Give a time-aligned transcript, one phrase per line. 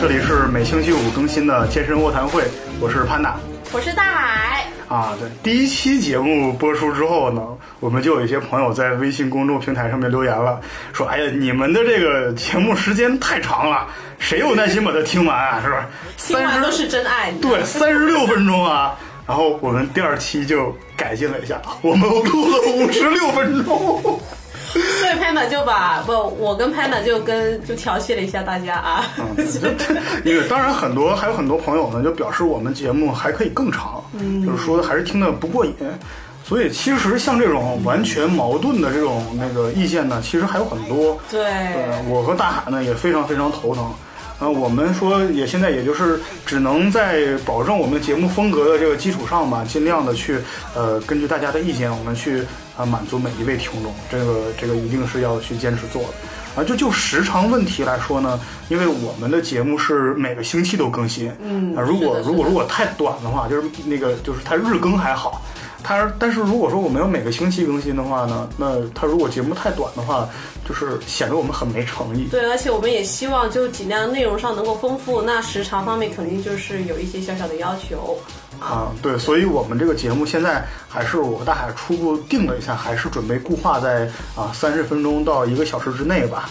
[0.00, 2.44] 这里是每星期五更新的健身卧谈会，
[2.80, 3.36] 我是潘达。
[3.72, 4.64] 我是大海。
[4.86, 7.42] 啊，对，第一期节目播出之后呢，
[7.80, 10.60] 我们就有一些朋友在微信公众平台上面留言了，
[10.92, 13.88] 说：“哎呀，你们的这个节目时间太长了，
[14.20, 15.60] 谁有耐心把它听完啊？
[15.60, 15.88] 是吧？
[16.16, 17.32] 听完都是真爱。
[17.42, 18.96] 对，三十六分钟啊。
[19.26, 24.20] 然后我们第二期就改进了一下，我们录了五十六分钟。
[24.72, 29.04] 所以 Panda 就把不，我跟 Panda 就跟就调戏了一下大家啊。
[30.24, 34.02] 因为当然很多还有很多朋友呢，就表示我们节目还可以更长，
[34.44, 35.74] 就是说的还是听得不过瘾。
[36.44, 41.18] 所以其实像这种完全矛盾的这种那个意见呢，其实还有很多。
[41.30, 41.44] 对，
[42.08, 43.92] 我和大海呢也非常非常头疼。
[44.38, 50.38] 呃，我们说也现在也就是只能在保证我们节目风格的这个基础上吧，尽量的去
[50.74, 52.44] 呃根据大家的意见，我们去
[52.78, 56.08] 啊满足每一位听众，这个这个一定是要去坚持做的。
[56.56, 65.42] 啊，就就时长问题来说呢，因为我们的节目是每个星期都更新，嗯，啊，如果如果如果太短的话，就是那个就是它日更还好。
[65.80, 70.28] 它，但是如果说我们要每个星期更新的话呢，那它如果节目太短的话，
[70.68, 72.26] 就是显得我们很没诚意。
[72.28, 78.18] 对，而且我们也希望就尽量内容上能够丰富，那时长方面肯定就是有一些小小的要求。
[78.60, 86.48] 啊，对，所以我们这个节目现在还是我和大海初步定了一下，还是准备固化在啊三十分钟到一个小时之内吧。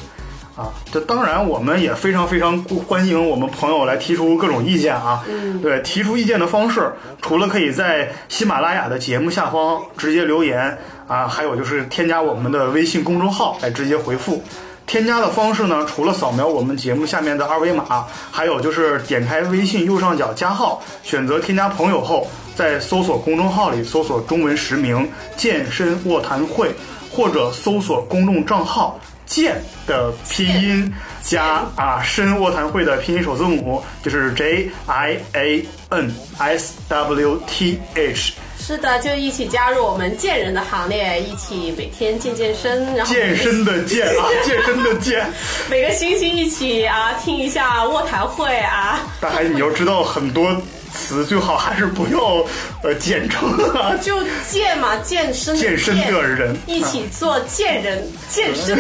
[0.56, 5.24] 啊，这当然我们也非常非常欢迎我们朋友来提出各种意见啊。
[5.30, 6.92] 嗯，对，提出意见的方式，
[7.22, 10.76] 除了可以在喜马拉雅的节目下方直接留言
[11.08, 14.44] 啊，还有就是添加我们的微信公众号来直接回复。
[14.88, 26.74] 添加的方式呢，除了扫描我们节目下面的二维码，还有就是点开微信右上角加号，选择添加朋友后，在搜索公众号里搜索中文实名“健身卧谈会”，
[27.12, 29.00] 或者搜索公众账号。
[29.26, 38.36] 健的拼音加啊深卧谈会的拼音首字母就是 J I A N S W T H。
[38.68, 45.26] 是的，就一起加入我们健人的行列，一起每天健健身，然后健身的健啊， 健身的健。
[45.70, 49.00] 每个星期一起啊听一下卧谈会啊。
[49.22, 50.62] 大海，你要知道很多。
[50.92, 52.46] 词最好还是不要
[52.84, 58.78] 呃简称啊，就健嘛，健身健身的人一起做健人 健身。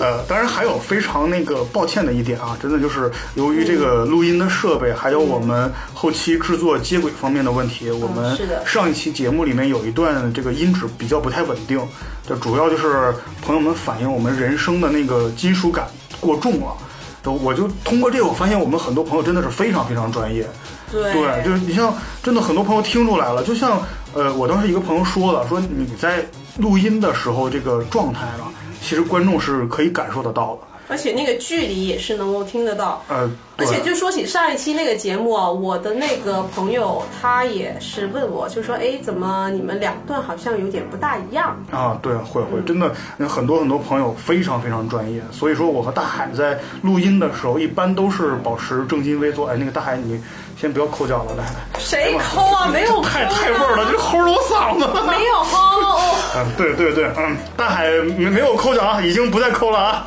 [0.00, 11.80] 呃，当然还有非常那个抱歉的一点啊，真的就是由于这个录音的设备，还有我们后期制作接轨方面的问题，我们上一期节目里面有一段这个音质比较不太稳定，
[12.26, 15.86] 这主要就是朋友们反映我们人声的那个金属感
[16.20, 16.76] 过重了。
[17.32, 20.46] 我就通过这个，我发现我们很多朋友真的是非常非常专业。
[20.90, 21.12] 对，
[21.44, 21.92] 就是你像
[22.22, 23.82] 真的很多朋友听出来了，就像
[24.14, 26.24] 呃，我当时一个朋友说了，说你在
[26.58, 28.44] 录音的时候这个状态呢，
[28.80, 30.60] 其实观众是可以感受得到的。
[30.88, 41.98] 而且那个距离也是能够听得到，呃，而且就说起上一期那个节目啊，我的那个朋友他也是问我，就说，哎，怎么你们两段好像有点不大一样啊？
[42.02, 42.94] 对，会会，真的，
[43.28, 49.48] 很多很多朋友非常非常专业，所以说我和大海在录音的时候，一般都是保持正襟危坐。
[49.48, 50.20] 哎，那个大海你。
[50.58, 51.78] 先不要抠脚了，来来。
[51.78, 52.66] 谁抠啊？
[52.72, 54.86] 没有太太味儿了，就齁着我嗓子。
[55.06, 55.66] 没有齁。
[56.36, 60.06] 嗯，对对对，嗯，大海没没有抠脚啊，已经不再抠了啊。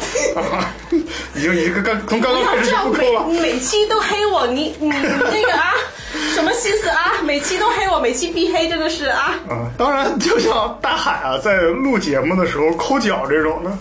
[1.36, 3.26] 已经已经刚从刚刚开始就不抠了。
[3.28, 5.74] 每每期都黑我，你你那个啊，
[6.34, 7.14] 什么心思啊？
[7.24, 9.36] 每期都黑我，每期必黑，真的是啊。
[9.50, 13.72] 嗯，当然，就像大海啊，在录节目的时候抠脚这种的。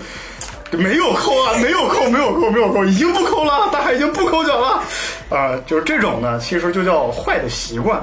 [0.71, 4.83] 没有抠啊，没有抠，没有抠，没有抠，已经不抠了，大海已经不抠脚了，
[5.31, 8.03] 啊，就是这种呢，其实就叫坏的习惯，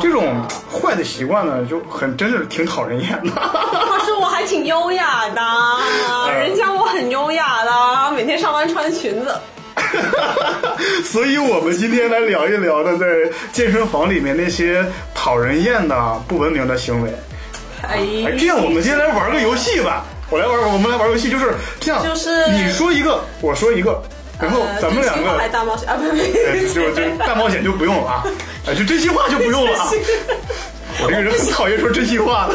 [0.00, 0.40] 这种
[0.70, 3.30] 坏的习惯呢，就很真是挺讨人厌的。
[3.32, 5.42] 可是我还挺优雅的，
[6.32, 9.34] 人家我很优雅的，每天上班穿裙子。
[11.04, 13.06] 所以我们今天来聊一聊的，在
[13.52, 17.10] 健身房里面那些讨人厌的不文明的行为。
[17.82, 17.98] 哎，
[18.38, 20.04] 这样我们今天来玩个游戏吧。
[20.30, 22.02] 我来玩，我们来玩游戏，就是这样。
[22.02, 24.02] 就是你说一个，我说一个，
[24.40, 25.48] 然后咱们两个。
[25.52, 28.24] 大冒险啊，不不，就就大冒险就不用了啊，
[28.66, 29.88] 哎，就真心话就不用了啊。
[30.98, 32.54] 我这个人很讨厌说真心话的，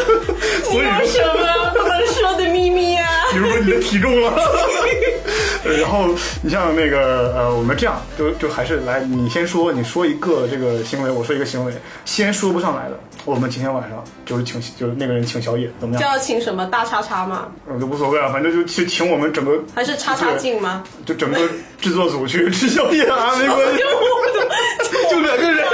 [0.64, 3.08] 所以说什么不能说的秘密啊？
[3.32, 4.34] 比如说你的体重了。
[5.64, 6.08] 然后
[6.42, 11.74] 你像那个呃，我们这样就就还是来，你先说，你说一个这个行为，我说一个行为，
[12.06, 16.02] 先说不上来的，我们今天晚上就是请就是那个人请小野，怎么样？
[16.02, 17.48] 就要请什么大叉叉吗？
[17.70, 20.84] 嗯，就无所谓啊，反正就去请我们整个还是叉叉镜吗？
[21.06, 21.40] 就整个
[21.80, 23.82] 制作组去 吃宵夜啊，没关系，
[25.10, 25.66] 就两个人。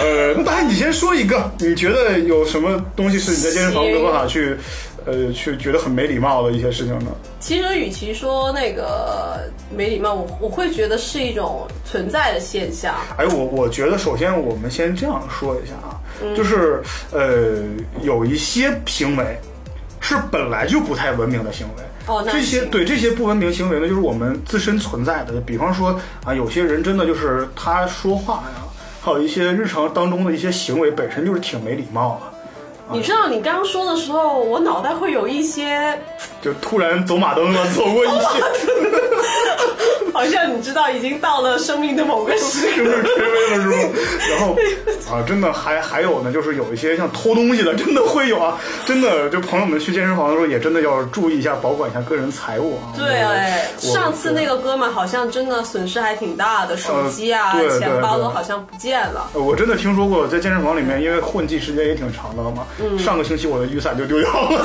[0.00, 4.56] 呃，那大海你先说一个，你觉得有什么东西是你在健身房没办法去？
[5.04, 7.06] 呃去觉得很没礼貌的一些事情呢？
[7.40, 9.40] 其实，与其说那个
[9.74, 12.94] 没礼貌，我我会觉得是一种存在的现象。
[13.16, 17.62] 哎，我我觉得首先我们先这样说一下啊，嗯就是呃
[18.02, 19.38] 有一些行为
[20.00, 21.82] 是本来就不太文明的行为。
[22.06, 25.40] 哦，那这些对这些不文明行为呢，就是我们自身存在的。
[25.40, 28.62] 比方说啊，有些人真的就是他说话呀，
[29.02, 32.33] 还有一些日常当中的一些行为，本身就是挺没礼貌的。
[32.92, 35.98] 你知道，你刚刚说的时候，我脑袋会有一些，
[36.42, 38.26] 就突然走马灯了，走过一些，
[40.12, 42.72] 好像你知道，已经到了生命的某个时刻。
[42.74, 43.76] 是不是垂危了，是吗？
[44.30, 44.56] 然后
[45.16, 52.92] 啊，真的还还有呢，就是有一些像偷东西的，真的会有啊，真的就朋友们去健身房的时候，也真的要注意一下，保管一下个人财物啊。
[52.96, 59.30] 对，哎，上次那个哥们好像真的损失还挺大的，手机啊、钱包都好像不见了。
[59.34, 64.64] 呃我真的听说过，在健身房里面，因为混迹时间也挺长的了嘛，嗯上个星期我的雨伞就丢掉了，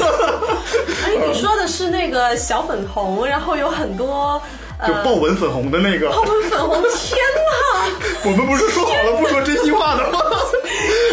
[1.06, 4.42] 哎，你说的是那个小粉红，然后有很多
[4.88, 6.10] 就呃豹纹粉红的那个。
[6.10, 7.90] 豹纹粉红，天哪！
[8.26, 10.20] 我们不是说好了不说真心话的吗？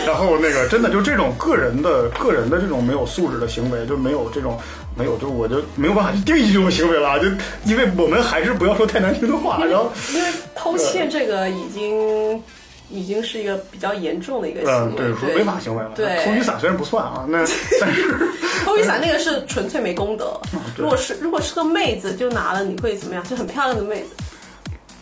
[0.06, 4.58] 然后那个真的就这种个人的个人的这种没有素质的行为，就没有这种
[4.94, 7.18] 没有，就我就没有办法去定义这种行为了。
[7.18, 7.26] 就
[7.64, 12.42] 因为我们还是不要说太难听的话，然后因为偷窃这个已经
[12.90, 15.90] 已经是一个比较严重的一个行嗯，为，对，说违法行为了。
[15.94, 17.38] 对，偷雨伞虽然不算啊， 那
[17.80, 18.08] 但是
[18.64, 20.38] 偷雨伞那个是纯粹没功德。
[20.52, 23.24] 嗯如果是如果是个妹子就拿了，你会怎么样？
[23.28, 24.08] 就很漂亮的妹子。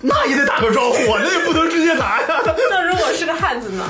[0.01, 2.27] 那也得打个招呼啊，那也不能直接拿呀。
[2.71, 3.85] 那如果是个汉子呢？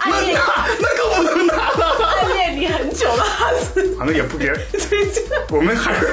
[0.00, 1.96] 暗那恋那那更不能拿了。
[2.20, 4.52] 暗恋你很久的汉子，啊，那也不别，
[5.50, 6.06] 我们还是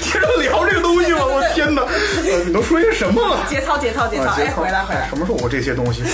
[0.00, 1.24] 接着聊这个东西吧。
[1.24, 3.44] 我天哪，呃你都说些什么了？
[3.48, 4.24] 节操节操节操！
[4.24, 5.08] 啊，哎，回来回来。
[5.08, 6.02] 什么时候我这些东西？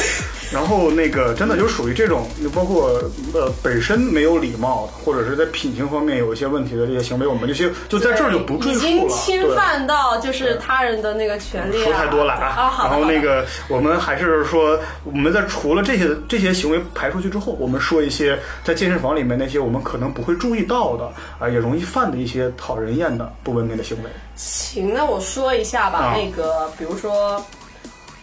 [0.50, 2.98] 然后那个真的就属于这种，就包括
[3.34, 9.10] 呃本身没有礼貌的，或者是在品行方面有一些问题的这些行为，我们这些就在这儿就不赘述已经了。
[9.10, 11.84] 侵犯到就是他人的那个权利、啊。
[11.84, 12.70] 说太多了啊！
[12.70, 24.10] 好然后那个，我们还是说，我们在除了这些这些行为排出去之后，我们说一些在健身房里面那些我们可能不会注意到的啊，也容易犯的一些讨人厌的不文明的行为。
[24.36, 25.98] 行，那我说一下吧。
[25.98, 27.44] 啊那个，比如说，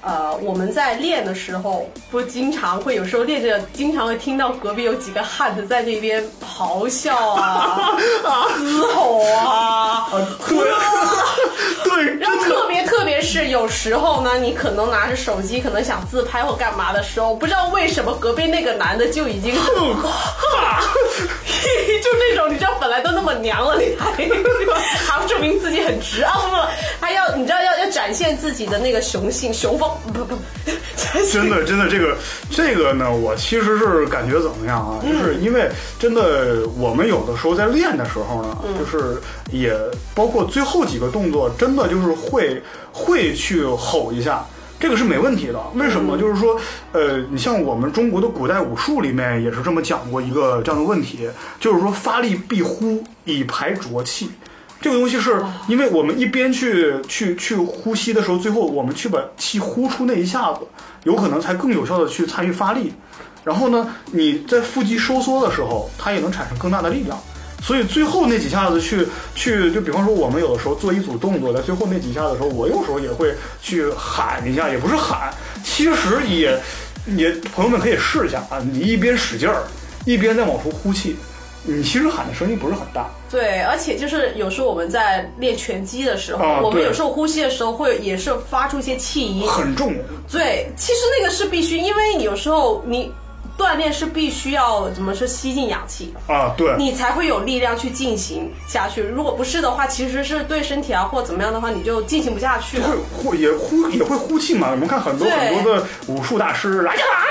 [0.05, 7.97] 呃，我们在练的时候，不经常会有时候练着，经常会听到隔壁有几个汉子在那边咆哮啊、
[8.55, 10.07] 嘶吼啊。
[10.47, 10.57] 对，
[11.83, 12.35] 对， 然后。
[12.45, 19.59] 特别特别是有时候呢，你可能拿着手机，可能想自拍或干嘛的时候，不知道为什么隔壁那个男的就已经，就
[22.19, 26.55] 那种你知道本来都那么娘了，你还还要证明自己很直啊不不，
[26.99, 30.35] 还要你知道要要展现自己的那个雄性雄风，不不，
[31.31, 32.17] 真的，真的，这个
[32.49, 34.99] 这个呢，我其实是感觉怎么样啊？
[35.01, 35.69] 就是因为
[35.99, 39.17] 真的，我们有的时候在练的时候呢，就是
[39.51, 39.73] 也
[40.13, 42.61] 包括最后几个动作，真的就是会
[42.91, 44.45] 会去吼一下。
[44.77, 46.17] 这个是没问题的，为什么？
[46.17, 46.59] 就是说，
[46.91, 54.29] 呃，你像我们中国的古代武术里面也是这么讲过一个这样的问题，就是说发力必呼，以排浊气。
[54.85, 60.59] 这个东西是因为我们一边去去去呼吸的时候，最后我们去把气呼出那一下子，
[61.05, 62.93] 有可能才更有效的去参与发力。
[63.43, 67.17] 然后呢，你在腹肌收缩的时候，它也能产生更大的力量。
[67.63, 73.33] 所以最后那几下子去去，就比方说我们有的时候做一组动作，在最后那几下的时候，我有时候也会
[73.63, 75.33] 去喊一下，也不是喊，
[75.63, 76.61] 其实也
[77.07, 79.63] 也朋友们可以试一下啊，你一边使劲儿，
[80.05, 81.15] 一边再往出呼气，
[81.65, 83.09] 你其实喊的声音不是很大。
[83.29, 89.93] 对，而且就是有时候我们在练拳击的时候，啊我们有时候呼吸的时候会也是发出一些气音，很重，
[90.31, 93.11] 对，其实那个是必须，因为有时候你
[93.57, 99.01] 锻炼是必须要怎么说吸进氧气，啊，对，你才会有力量去进行下去。
[99.01, 102.95] 如果不是的话，其实是对身体啊或怎么样的话，你就进行不下去了会。
[103.13, 104.71] 呼也呼也会呼气嘛。
[104.71, 107.23] 我们看很多很多的武术大师啊呀啊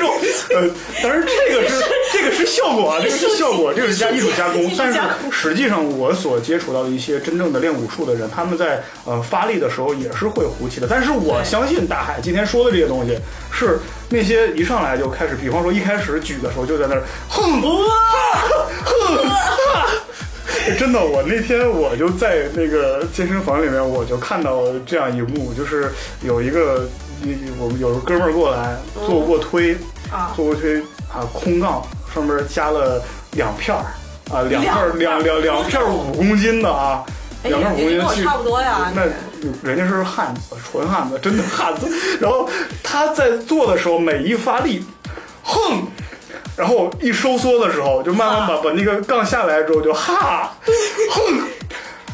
[0.00, 0.14] 那种，
[0.56, 0.70] 呃，
[1.02, 4.70] 但是这个是 这个是效果啊，这个是效果，这个是加艺术加工。
[4.76, 4.98] 但是
[5.30, 10.86] 实际上，我所接触到的一些真正的练武术的人，他们在呃发力的时候也是会呼气的。
[10.88, 13.16] 但是我相信大海今天说的这些东西，
[13.52, 13.78] 是
[14.10, 17.68] 那些一上来就开始，比方说一开始举的时候就在那儿哼哼。
[20.78, 25.90] 真的，我那天我就在那个健身房里面，我就看到这样一幕，就是
[26.22, 26.88] 有一个
[27.22, 28.76] 一我们有个哥们儿过来
[29.06, 29.74] 做卧推，
[30.10, 30.80] 啊做卧推
[31.12, 33.02] 啊，空杠上面加了
[33.32, 33.84] 两片儿
[34.32, 37.04] 啊，两片儿两两两片儿五公斤的啊，
[37.44, 39.02] 两片儿五公斤去也跟我差不多呀那
[39.62, 41.88] 人家是汉子，纯汉子，真的汉子。
[42.20, 42.48] 然后
[42.82, 44.84] 他在做的时候，每一发力，
[45.42, 45.82] 哼。
[46.56, 50.54] 然后一收缩的时候，就慢慢把把那个杠下来之后，就哈
[51.10, 51.40] 哼。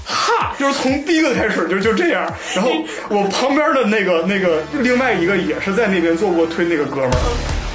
[0.08, 2.70] 哈，就是从第一个开始就就这样，然后
[3.08, 7.18] 我旁边的那个那个另外一个也是在那边做过推那个哥们儿，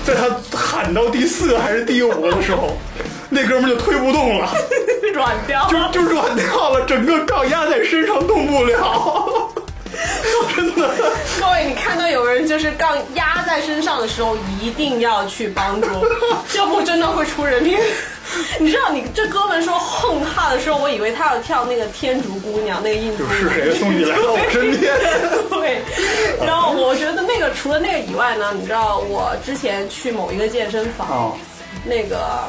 [0.06, 2.78] 在他喊到第四个还是第五个的时候，
[3.34, 4.54] 那哥们就推不动了，
[5.14, 9.50] 软掉，就就软掉了，整个杠压在身上动不了，
[10.54, 10.90] 真的。
[11.40, 15.88] 各位，你看到有人就是杠压在身上的时候，一定要去帮助，
[16.58, 17.80] 要不真的会出人命。
[18.60, 23.24] 你知道，你这哥们说横哈的时候，我以为他要跳那个天竺姑娘，那个印度。
[23.30, 24.94] 是谁送你来到我身边？
[25.50, 25.82] 对。
[26.46, 31.38] 然后我觉得那个除了那个以外呢，你知道我之前去某一个健身房，
[31.86, 32.44] 那个。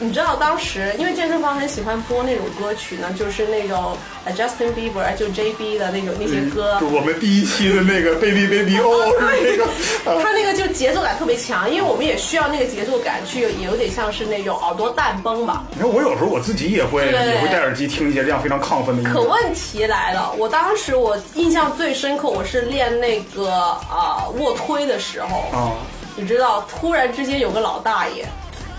[0.00, 3.96] 你知道当时，因为健身房很喜欢播那种歌曲呢，就是那种
[4.36, 6.76] Justin Bieber 就 JB 的那种那些歌。
[6.80, 10.20] 就我们第一期的那个 Baby Baby Oh，， 是那个。
[10.22, 15.64] 他那个就节奏感特别强，因为我们也需要那个节奏感去，也有点像是那种耳朵蛋崩吧。
[15.70, 19.14] 你看我有时候我自己也会也会戴耳机听一些这样非常亢奋的音乐。
[19.14, 23.50] 可问题来了，我当时我印象最深刻，我是练那个
[23.88, 25.72] 啊卧推的时候啊，
[26.16, 28.26] 你知道，突然之间有个老大爷。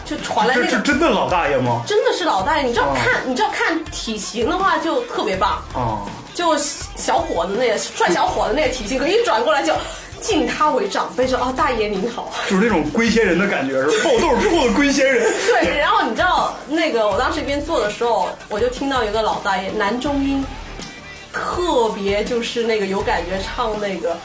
[0.06, 1.82] 就传来那个，这是真的老大爷吗？
[1.88, 9.74] 真的是老大爷，你知道看，你知道看体型的话就特别棒啊，就小伙子那个帅小伙子那个体型，可一转过来就
[10.22, 15.24] 敬他为长辈，说啊大爷您好，就是那种龟仙人的感觉，是爆痘 之后的龟仙人。
[15.48, 20.46] 对，然后你知道那个我当时一边做的时候，我就听到有个老大爷男中音，
[21.34, 24.16] 特别就是那个有感觉唱那个。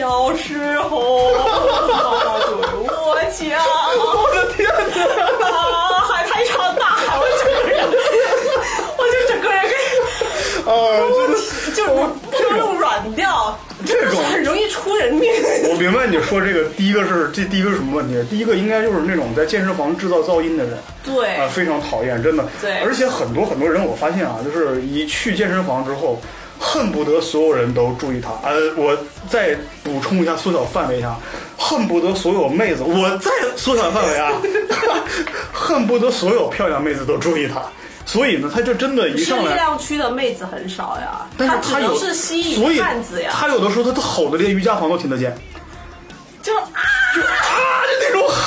[0.00, 1.44] 小时候，对
[2.88, 3.60] 我讲，
[4.00, 4.66] 我的天
[5.38, 7.84] 哪，海太长大，我整个人，
[8.96, 9.72] 我就整个人跟，
[10.64, 10.72] 呃，
[11.74, 11.84] 就是
[12.32, 13.54] 就用软掉，
[13.84, 15.30] 这种很容易出人命。
[15.68, 18.26] 我明白你说这个，第一个是这第一个是什么问题？
[18.30, 26.18] 第一个应该就是那种在健身房制造噪音的人，对，啊，非常讨厌，真的，对，而且很多很多人，我发现啊，就是一去健身房之后。
[26.60, 28.30] 恨不得所有人都注意他。
[28.46, 28.96] 呃，我
[29.30, 31.16] 再补充一下，缩小范围一下，
[31.56, 34.30] 恨不得所有妹子，我再缩小范围啊，
[35.52, 37.62] 恨不得所有漂亮妹子都注意他。
[38.06, 43.30] 所以呢，他就真的一上来，力量区的妹子很少呀，但是他有是吸引汉子呀。
[43.32, 45.34] 他有的时候他都吼的连瑜伽房都听得见，
[46.42, 46.64] 就啊，
[47.14, 47.79] 就啊，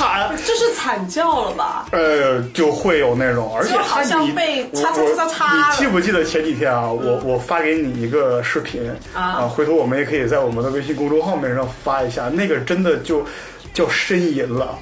[0.04, 1.86] 喊，这是惨叫了吧？
[1.92, 5.56] 呃，就会有那种，而且好像被擦擦擦擦。
[5.56, 8.82] 你记不记得前几天啊，我我发给你一个视频
[9.14, 13.24] 啊，回头我们也可以在我们的微信公众号面上发一下，那个真的就
[13.72, 14.78] 叫呻吟了。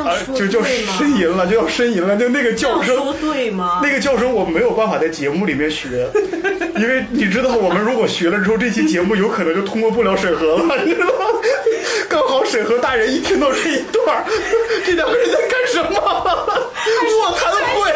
[0.00, 3.80] 啊，就叫呻吟了，就要呻吟了，就那个叫声，说对吗？
[3.82, 6.08] 那个叫声我没有办法在节目里面学，
[6.76, 11.12] 因为你知道，我们如果学了之后，这期节目有可能就通过不了审核了，你知道吗？
[12.08, 14.24] 刚好审核大人一听到这一段，
[14.84, 16.00] 这两个人在干什么？
[17.20, 17.92] 卧谈会，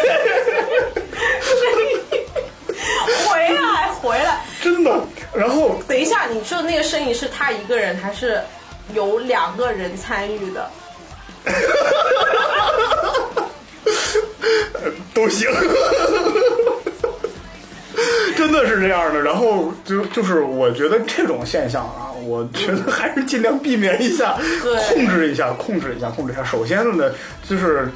[3.26, 5.00] 回来回来，真的。
[5.34, 8.40] 然后等一下，你说的那个声音是他一个人，还是
[8.94, 10.70] 有两个人参与的？
[15.14, 15.48] 都行，
[18.36, 19.20] 真的是这样的。
[19.22, 24.36] 然后就就是，我觉得这种现象啊，我觉得还是尽量避免一下，
[24.92, 26.42] 控制一下，控制一下，控制一下。
[26.44, 27.10] 首先呢，
[27.48, 27.88] 就是。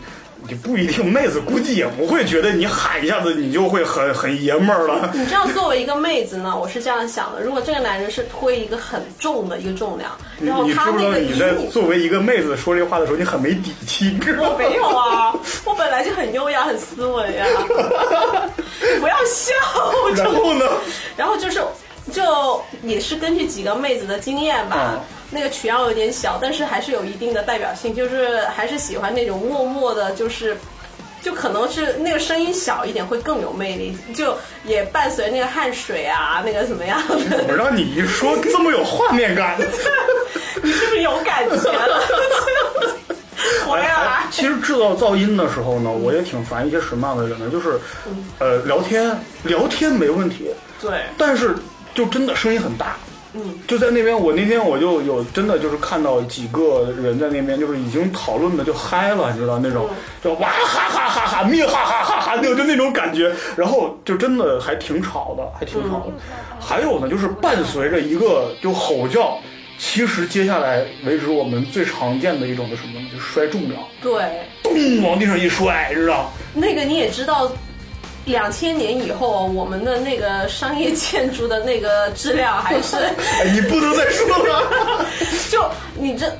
[0.48, 5.10] 你不一定，妹子估计也不会觉得你喊一下子你就会很很爷们儿了。
[5.14, 14.18] 你知道，作为一个妹子呢，我是这样想的：如果这个男人是推一个很重的一个重量，然后他那个你在作为一个妹子说这话的时候，你很没底气。
[14.38, 15.32] 我没有啊，
[15.64, 17.46] 我本来就很优雅、很斯文呀。
[19.00, 19.52] 不要笑。
[20.16, 20.66] 然后呢？
[21.16, 21.62] 然后就是，
[22.12, 25.00] 就也是根据几个妹子的经验吧。
[25.32, 30.56] 那个曲样有点小，但是还是有一定的代表性，就是还是喜欢那种默默的，就是，
[31.22, 37.44] 就可能是那个声音小一点会更有魅力，就也伴随那个汗水啊，那个怎么样的？
[37.46, 39.56] 我让你一说这么有画面感，
[40.60, 42.02] 你是不是有感觉了？
[43.68, 47.48] 我呀，其实制造噪音的时候呢，我也挺烦一些什么样的人呢？
[47.48, 47.78] 就是，
[48.40, 51.54] 呃，聊天聊天没问题，对，但是
[51.94, 52.96] 就真的声音很大。
[53.32, 59.88] 嗯，就在那边，我那天我就有真的就是看到几个人在那边，就是已经讨论的就嗨了，你知道那种，
[60.20, 66.12] 就哇哈哈哈哈，灭哈哈哈哈，就就那种感觉，然后就真的还挺吵的，还挺吵的。
[66.58, 69.38] 还有呢，就是伴随着一个就吼叫，
[69.78, 73.06] 其实接下来为止我们最常见的一种的什么呢？
[73.12, 76.32] 就摔重量，对，咚往地上一摔，知道？
[76.52, 77.48] 那个你也知道。
[78.26, 82.96] 两千年以后，我们的那个商业建筑的那个质量还是……
[83.52, 85.06] 你不能再说了。
[85.50, 86.30] 就你这，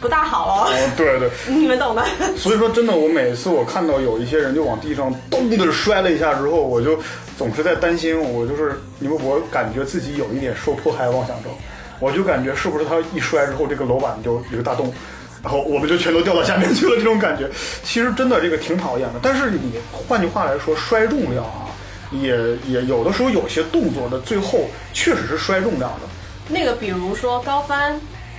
[0.00, 2.04] 不大好了，哦，对对，你们懂的。
[2.36, 6.98] 所以说真的，我每次我看到有一些人就往地上咚的摔了一下之后，我就
[7.38, 11.52] 总是在担心，我就是因为我感觉自己有一点受迫害妄想症，
[12.00, 14.92] 我就感觉是不是他一摔之后，这个楼板就一个大洞。
[15.42, 17.50] 然后我们就全都掉到下面去了，这种感觉，
[17.82, 19.20] 其实真的这个挺讨厌的。
[19.22, 21.66] 但是你换句话来说，摔重量啊，
[22.12, 22.36] 也
[22.68, 26.08] 也有的时候有些动作的最后确实是摔重量的。
[26.48, 27.94] 那个比如说高翻，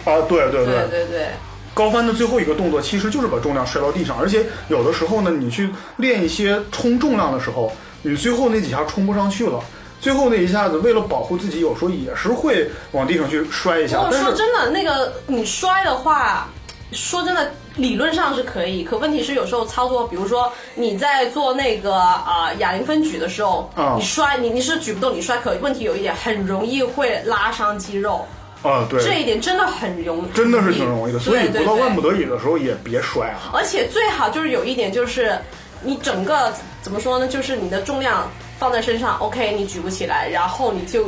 [0.05, 1.27] 啊，对对对对对，
[1.74, 9.60] 高翻的最后一个动作其实就是把重量摔到地上，而且有的时候呢，你去练一些冲重量的时候，你最后那几下冲不上去了，
[10.00, 14.00] 最后那一下子为了保护自己，有时候也是会往地上去摔一下。
[14.00, 16.48] 我但是说真的，那个你摔的话，
[16.93, 23.95] 说真的，理论上是可以，可问题是有时候操作，比如说你在做那个啊、哑铃分举的时候，啊。
[23.97, 28.25] 你摔你你是举不动，你摔可，问题有一点很容易会拉伤肌肉，
[28.62, 33.51] 啊，对，这一点真的很容易，真的是挺容易的，所以不到万不得已的时候也别摔啊。
[33.53, 35.38] 而且最好就是有一点就是，
[35.81, 37.27] 你整个怎么说呢？
[37.27, 41.07] 就是你的重量放在身上，OK，你举不起来，然后你就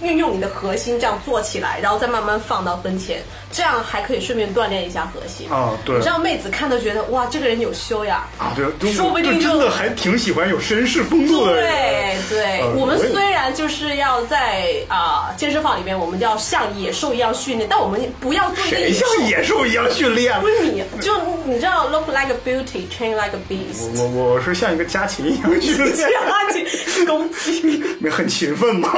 [0.00, 3.22] 运用你的核心这样做起来，然后再慢慢放到跟前，
[3.54, 5.48] 这样还可以顺便锻炼一下核心。
[5.48, 8.18] 啊，对你让妹子看都觉得哇，这个人有修养。
[8.36, 11.62] 啊，对，说不定就就真的还挺喜欢有绅士风度的人。
[11.62, 20.38] 对对，呃我们虽然就是要在啊、健身房里面，我们要像野兽一样训练，但我们不要做野野兽一样训练？
[20.40, 21.12] 不是你，就
[21.44, 23.88] 你知道，look like a beauty, train like a beast。
[23.96, 26.08] 我我是像一个家禽一样训练， 家
[26.52, 27.82] 禽攻击。
[28.00, 28.88] 你很勤奋嘛。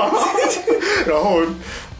[1.06, 1.40] 然后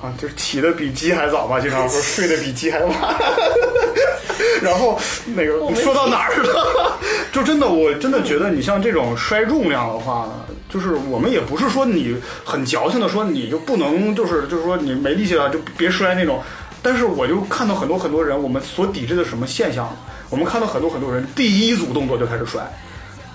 [0.02, 2.94] 啊，就是起的比鸡还早吧，经常说睡得比鸡还晚。
[4.62, 4.98] 然后
[5.34, 6.98] 那个说到哪儿了？
[7.32, 16.42] 就真的，我真的觉得你像这种摔重量的话呢，就是我们也不是说你很矫情的说你就不能，就是就是说你没力气了就别摔那种。
[16.82, 19.94] 但是我就看到很多很多人，我们所抵制的什么现象？
[20.28, 22.62] 我们看到很多很多人第一组动作就开始摔，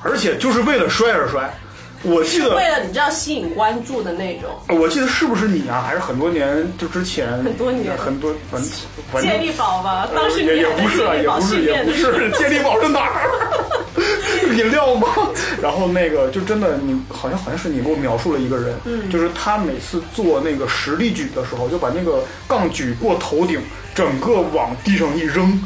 [0.04, 1.52] 而且就是为了摔而摔。
[2.04, 4.50] 我记得为了你知道吸引关注的那种。
[4.80, 5.84] 我记得是不是你啊？
[5.86, 8.62] 还是很多年就之前很多年很多反
[9.12, 13.30] 反正健力宝吧，当时也也不是也不是，也不是，健力宝是哪儿？
[14.58, 15.08] 饮料吗？
[15.62, 23.62] 然后那个就真的，你好像好像是你给我描述了一个人，嗯就是他每次做那个实力举的时候，就把那个杠举过头顶，
[23.94, 25.62] 整个往地上一扔，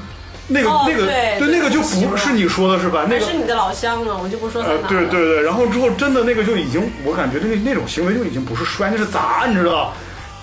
[0.48, 3.06] 那个、哦那个对那个就不是你说的是吧？
[3.10, 4.88] 那个是你的老乡了，我就不说在呃哪，了。
[4.88, 9.92] 对对对，然后之后真的那个就已经，我感觉那那种行为就已经不是摔，那是砸，你知道？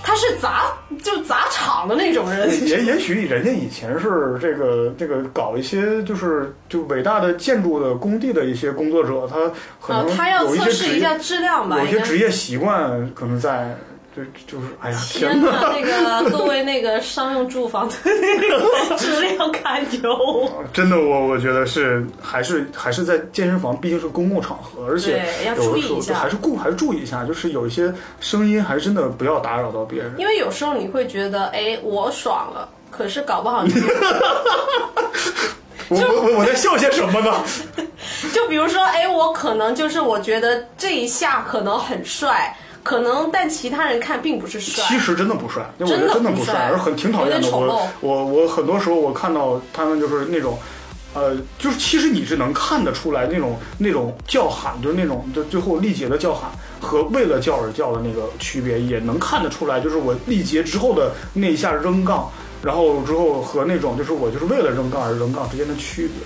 [0.05, 0.65] 他是砸
[1.01, 2.51] 就砸场的那种人。
[2.67, 9.37] 也也许人家以前是这个这个搞一些就是就伟大的建筑的工地的一些工作者，他
[9.81, 13.77] 可能，啊他要测试一下业质量吧，有一些职业习惯可能在
[14.15, 15.51] 就就是哎呀天哪！
[15.51, 20.51] 呐，那个 各位那个商用住房的那个 质量堪忧。
[20.73, 30.13] 真的，我我觉得是还是还是在健身房，毕竟是公共场合，而且对要注意一下还是顾还是注意一下，就是有一些声音还是真的不要打扰到别人。
[30.19, 33.73] 因为有时候你会觉得，哎，我爽了，可是搞不好你
[35.89, 37.43] 我我我我在笑些什么呢？
[38.33, 44.85] 就比如说，哎，我可能就是我觉得这一下可能很帅，可能但其他人看并不是帅。
[44.89, 47.49] 其实真的不帅，我觉得真的不帅，而很挺讨厌的。
[47.51, 50.59] 我我我很多时候我看到他们就是那种，
[51.15, 62.29] 呃，就是其实你是能看得出来那种那种叫喊，就是那种就最后力竭的叫喊和为了叫而叫的那个区别，也能看得出来，就是我力竭之后的那一下扔杠，
[62.63, 66.17] 然后之后和那种就是我就是为了扔杠而扔杠之间的区别。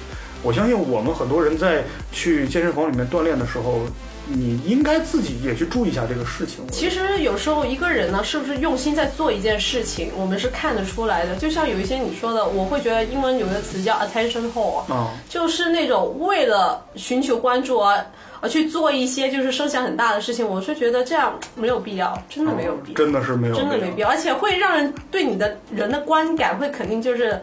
[0.42, 3.80] 我相信我们很多人在去健身房里面锻炼的时候，
[4.28, 6.66] 你应该自己也去注意一下这个事情。
[6.70, 11.36] 其实有时候一个人呢，是不是用心在做一件事情，我们是看得出来的。
[11.36, 18.04] 就像有一些你说的，我会觉得英文有一个词叫 attention whore，、啊就是那种为了寻求关注而
[18.40, 27.40] 而去做一些就是声响很大的事情，我是觉得这样没有必要，真的没有必要，真的是没有，真的没必要，而且会让人对你的人的观感会肯定就是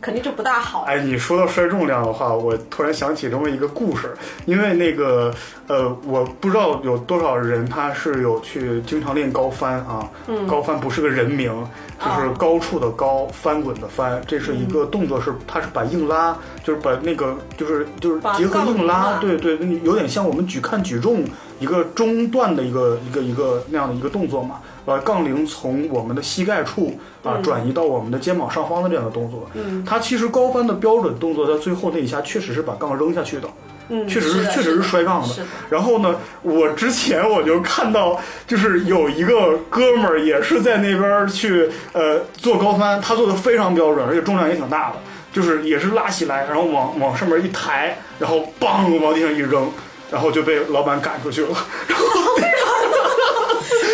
[0.00, 0.82] 肯定就不大好。
[0.82, 4.14] 哎，你说到摔重量的话，我突然想起这么一个故事，
[4.46, 5.34] 因为那个
[5.66, 10.46] 呃，我不知道有多少人他是有去经常练高翻啊，嗯。
[10.46, 11.52] 高翻不是个人名，
[11.98, 21.24] 就是高处的高，翻滚的翻，这是一个嗯动作是，它是把硬拉，就是把那个就是就是结合硬拉，啊对对，有点像我们举看举重
[21.58, 29.48] 一个中段的一个一个一个那样的一个动作嘛，把杠铃从我们的膝盖处啊、嗯转移到我们的肩膀上方的这样的动作。
[29.54, 33.48] 嗯它其实高翻的标准动作在最后那一下确实是把杠扔下去的，
[33.88, 35.34] 嗯，确实是的确实是摔杠的。
[35.70, 44.96] 然后呢，我之前我就看到，就是有一个哥们儿也是在那边去呃做高翻，他做的非常标准，而且重量也挺大的。
[45.30, 49.70] 就是也是拉起来，然后往往上面一抬，然后梆往地上一扔，
[50.10, 51.48] 然后就被老板赶出去了。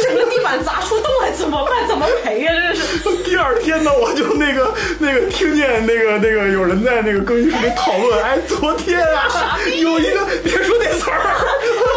[0.02, 1.88] 整个地板砸出洞来怎么办？
[1.88, 2.82] 怎么赔呀、真的是。
[3.24, 11.18] 第二天呢，我就那个那个听见那个那个有人在那个更衣室里讨论，哎，昨天啊有一个别说那词儿，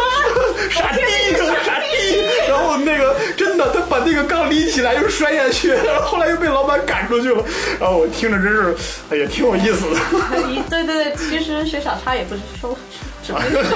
[0.70, 1.02] 傻逼
[1.36, 7.44] 呢傻逼，然后那个真的他把那个杠立起来又摔下去，然后后来又被老板赶出去了，
[7.78, 8.74] 然后我听着真是
[9.10, 9.96] 哎呀挺有意思的。
[10.68, 12.76] 对对对，其实学傻叉也不是说，
[13.28, 13.74] 只不是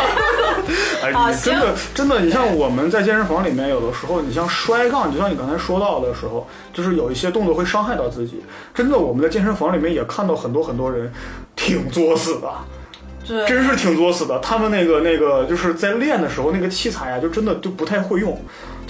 [1.02, 8.42] 哎，啊你真的真的，你像我们在健身房里面，有的时候你像摔杠，就像你刚才说到的时候，就是有一些动作会伤害到自己。
[8.74, 11.12] 真的，我们在健身房里面也看到很多很多人
[11.54, 14.38] 挺作死的，真是挺作死的。
[14.38, 18.40] 他们那个那个就是在练的时候，那个器材啊，就真的就不太会用，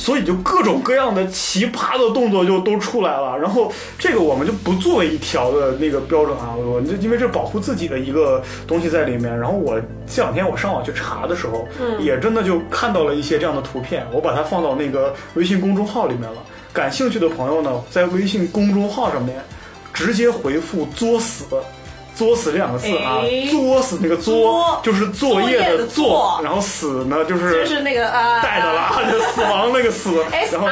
[0.02, 3.38] 所以就各种各样的奇葩的动作就都出来了。
[3.38, 9.38] 然后这个我们就不作为一条的那个标准啊，我就因为这保护自己的一个东西在里面。
[9.38, 11.64] 然后我这两天我上网去查的时候，
[12.00, 16.38] 也真的就看到了一些这样的图片，我把它放到那个微信公众号里面了。
[16.72, 19.36] 感兴趣的朋友呢，在微信公众号上面
[19.92, 21.44] 直接回复“作死”。
[22.14, 30.10] 作死这两个字啊哎，作死那个作作就是作业的作作，然后死呢就是就是那个啊，带的啦，就 死亡那个死
[30.50, 30.68] 然后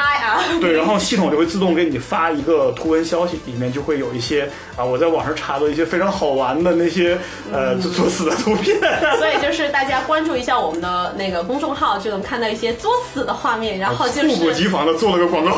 [0.61, 7.19] 对，然后系统就会自动给你发一个图文消息，里面就会有一些啊，我在网上查到一些非常好玩的那些
[7.53, 8.79] 呃嗯作死的图片。
[9.19, 15.51] 所以就是大家关注一下我们的那个公众号，就能看到一些作死的画面，然后就猝不及防的做了个广告。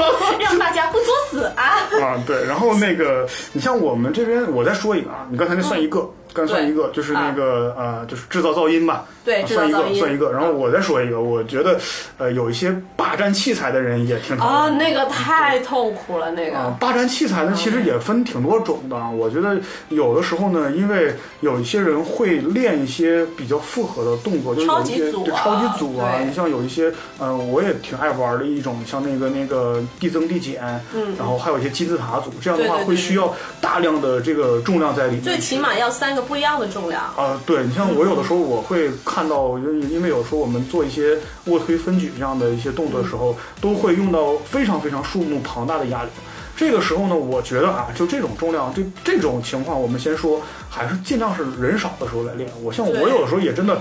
[0.40, 1.80] 让大家不作死啊。
[2.02, 6.10] 啊，对，然后那个，你像我们这边，我再说一个啊，你刚才那算一个，
[6.46, 11.78] 算一个，就是那个呃，就是制造噪音吧，对啊算一个算一个，然后我再说一个，我觉得
[12.18, 14.70] 呃，有一些霸占器材的人也挺讨啊。
[14.70, 18.96] 那个太痛苦了，那啊个，霸占器材呢，其实也分挺多种的。
[19.10, 26.14] 我觉得有的时候呢，因为有一些人会练一些比较复合的动作，就是有一些超级组啊对超级组啊。
[26.16, 30.62] 对你像有一些，呃，我也挺爱玩的一种，像那个那个递增递减，
[30.94, 35.22] 嗯然后还有一些金字塔组，这样的话会需要大量的这个重量在里面。
[35.22, 37.02] 最起码要三个不一样的重量。
[37.16, 46.10] 啊、对你像我有的时候我会看到，因为因为有时候我们做一些卧推分举这样的一些动作的时候，都会用到非常非常数目庞大的哑铃。
[46.56, 52.50] 这个时候呢，我觉得啊，就这种重量，这这种情况，我们先说，还是尽量是人少的时候来练。
[52.62, 53.80] 我像我有的时候也真的，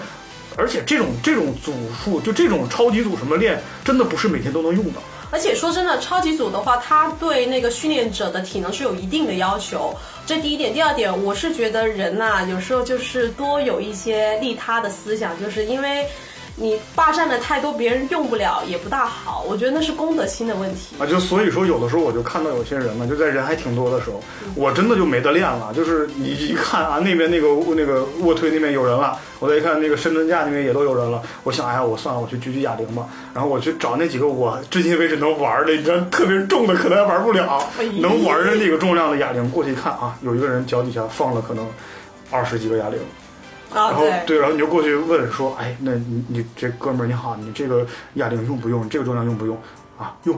[0.56, 5.00] 而且这种这种组数，就这种超级组什么练，真的不是每天都能用的。
[5.32, 9.94] 而且说真的，超级组的话，它对那个训练者的体能是有一定的要求。
[10.30, 16.06] 这第一点，第二点，我是觉得人呐、有时候就是多有一些利他的思想，就是因为
[16.62, 19.46] 你霸占的太多，别人用不了也不大好。
[19.48, 20.98] 我觉得那是公德心的问题。
[21.00, 24.22] 啊，就所以说，有的时候我就看到有些人嘛，就在人还挺多的时候，
[24.56, 25.72] 我真的就没得练了。
[25.74, 33.08] 就是你一看啊，那边那个那个卧推那边有人了，我再一看那个深蹲架那边也都有人了，我想，哎呀，我算了，我去举举哑铃吧。
[33.34, 41.66] 然后我去找那几个我至今为止能玩的，你知道特别重的可能还玩不了哎，能玩的那个重量的哑铃，过去一看啊，有一个人脚底下放了可能
[42.30, 43.00] 二十几个哑铃。
[43.74, 48.84] 啊，然后对，然后你就过去问说，哎，那你你这哥们儿你好，你这个哑铃用不用？
[48.86, 49.56] 你这个重量用不用？
[49.98, 50.36] 啊，用，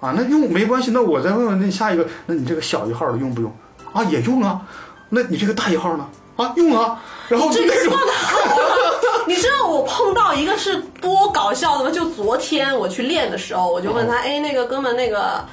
[0.00, 0.90] 啊，那用没关系。
[0.90, 3.54] 那我再问问那下一个，那你这个小一号的用不用？
[3.92, 4.62] 啊，也用啊。
[5.10, 6.08] 那你这个大一号呢？
[6.36, 7.00] 啊，用啊。
[7.28, 9.24] 然后就这个那种算的好啊！
[9.26, 11.90] 你知道我碰到一个是多搞笑的吗？
[11.90, 15.44] 就昨天我去练的时候，我就问他，哎，那个哥们，那个。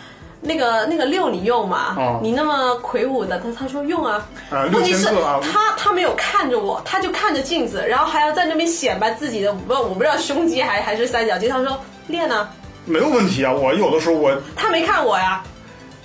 [0.43, 1.95] 那个那个六你用吗？
[1.97, 4.25] 哦你那么魁梧的，他他说用啊。
[4.49, 11.47] 啊问题是啊他他没有看着我，他就看着镜子，然后还要在那边显摆自己的，我不我不知道胸肌还还是三角肌。
[11.47, 12.49] 他说练啊，
[12.85, 13.51] 没有问题啊。
[13.51, 15.41] 我有的时候我他没看我呀，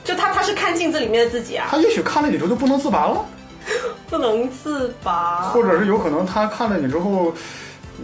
[0.04, 3.24] 就他他是看镜子里面的自己啊，他也许看了你之后就不能自拔了，
[4.08, 5.42] 不能自拔。
[5.52, 7.32] 或者是有可能他看了你之后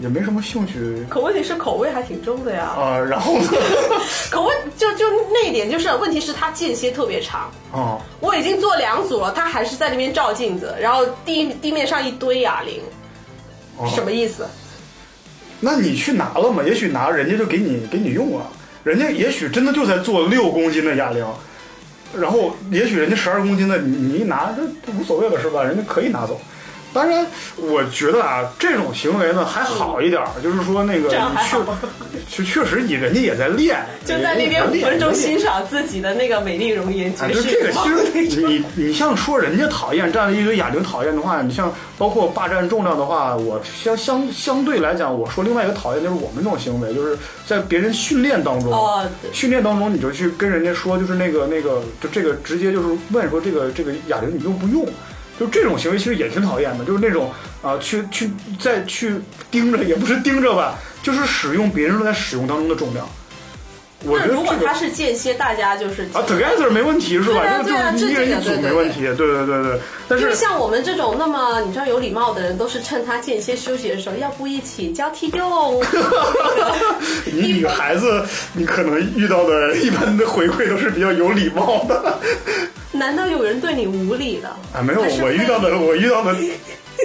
[0.01, 2.75] 也没什么兴趣可问题是口味还挺重的呀。
[2.77, 2.99] 啊。
[2.99, 3.49] 然后呢？
[4.31, 7.51] 口味就就那一点，就是问题是他间歇特别长。
[7.73, 12.81] 啊，我已经做两组了，他还是在那边照镜子，然后地地面上一堆哑铃，
[13.77, 14.47] 哦什么意思？
[15.61, 16.63] 那你去拿了吗？
[16.65, 18.47] 也许拿人家就给你给你用啊，
[18.83, 21.25] 人家也许真的就在做六公斤的哑铃，
[22.17, 25.63] 然后也许人家十二公斤的，你你一拿这这无所谓了是吧？
[25.63, 26.39] 人家可以拿走。
[26.95, 27.27] 当然，
[27.57, 31.11] 我觉得啊，这种行为呢还好一点儿，就是说那个
[32.29, 35.13] 确确确实，你人家也在练，就在那边五分钟。
[35.13, 54.87] 欣赏自己的那个美丽容颜，啊，绝就这个，世其实你你像说人家讨厌站了一堆哑铃讨厌的话，你像包括霸占重量的话，我相相相对来讲，我说另外一个讨厌就是我们这种行为，就是在别人训练当中，哦训练当中你就去跟人家说，就是那个那个，就这个直接就是问说这个这个哑铃你用不用？
[55.39, 59.17] 就这种行为其实也挺讨厌的，就是那种啊、去去再去
[59.51, 63.09] 盯着，也不是盯着吧，就是使用别人在使用当中的重量。
[64.07, 67.41] 我觉那如果得这个他是间歇，大家就是啊，together 没问题是吧？
[67.41, 69.81] 对啊就对啊这一人一组没问题，对对对对。
[70.09, 75.83] 但是像我们这种那么你知道有礼貌的人，都是趁他间歇休息的时候，要不一起交替用。
[77.27, 82.19] 你女孩子，你可能遇到的一般的回馈都是比较有礼貌的
[82.93, 84.49] 难道有人对你无礼的？
[84.73, 86.35] 啊，没有我遇到的，我遇到的。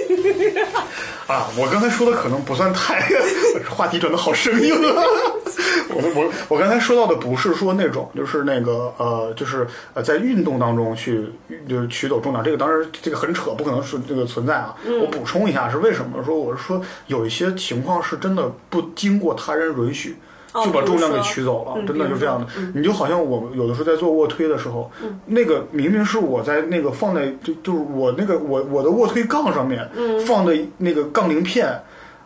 [1.26, 3.08] 啊，我刚才说的可能不算太，
[3.70, 5.02] 话题转的好生硬啊。
[5.92, 11.24] 我我我刚才说到的不是说那种，就是那个呃，就是呃，在运动当中去
[11.68, 14.74] 就是取走重量，这个当然这个很扯，不可能是这个存在啊。
[15.00, 16.22] 我补充一下是为什么？
[16.24, 20.16] 说我是说有一些情况是真的不经过他人允许。
[20.52, 22.46] 哦就把重量给取走了，嗯真的就这样的。
[22.74, 24.90] 你就好像我有的时候在做卧推的时候，
[25.26, 29.88] 那个明明是我在那个放在就就是我那个我我的卧推杠上面
[30.26, 31.72] 放的那个杠铃片，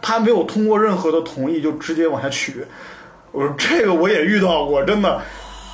[0.01, 2.65] 他没有通过任何的同意就直接往下取。
[3.33, 5.21] 我说这个我也遇到过，真的，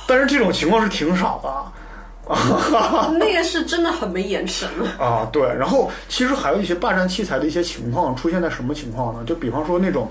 [0.07, 1.80] 但是这种情况是挺少的。
[3.17, 4.87] 那个是真的很没眼神了。
[5.03, 9.21] 啊，对，然后其实还有一些霸占器材的一些情况出现在什么情况呢？
[9.25, 10.09] 就比方说那种，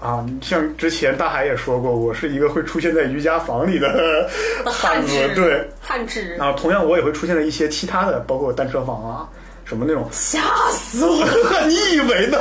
[0.00, 4.28] 啊，像之前大海也说过，我是一个会出现在瑜伽房里的
[4.64, 9.28] 的 汉子，，对，汉子，啊，同样我也会出现在一些其他的，包括单车房啊，
[9.64, 10.40] 什么那种，吓
[10.72, 11.66] 死我了！
[11.68, 12.38] 你以为呢？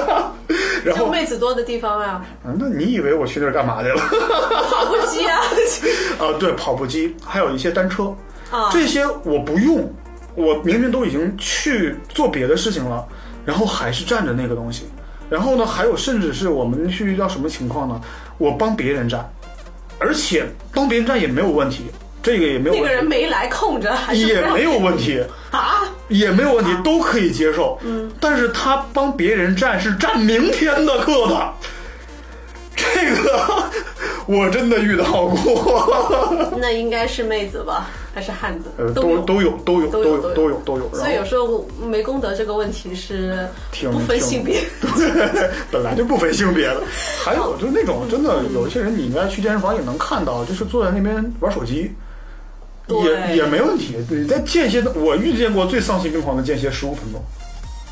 [0.86, 3.98] 然后，妹子多的地方啊，啊那你以为我去那儿干嘛去了？
[4.69, 5.41] 跑步机啊，
[6.19, 8.15] 啊，对，跑步机，还有一些单车，
[8.51, 9.91] 啊这些我不用，
[10.35, 13.07] 我明明都已经去做别的事情了，
[13.45, 14.85] 然后还是占着那个东西。
[15.29, 18.01] 然后呢，还有甚至是我们去遇到什么情况呢？
[18.38, 19.27] 我帮别人占，
[19.99, 21.83] 而且帮别人占也没有问题，
[22.23, 25.23] 这个也没有那个问题，人没来空着，还是也没有问题。
[25.51, 25.83] 啊？
[26.07, 27.77] 也没有问题，都可以接受。
[27.83, 31.53] 嗯，但是他帮别人占是占明天的课的，
[32.75, 33.63] 这个
[34.25, 37.88] 我真的遇到过， 那应该是妹子吧，
[38.19, 38.69] 还是汉子？
[38.77, 39.01] 呃，都。
[39.01, 40.93] 都都有都有都有都有都有。
[40.93, 44.62] 所以有时候没功德这个问题是挺不分性别。
[44.82, 46.82] 对， 本来就不分性别的。
[47.23, 51.91] 还有就是那种真的有一些人，你应该去健身房也能看到，就是坐在那边玩手机。
[52.88, 57.21] 也也没问题，你在间歇的，我遇见过最丧心病狂的间歇十五分钟，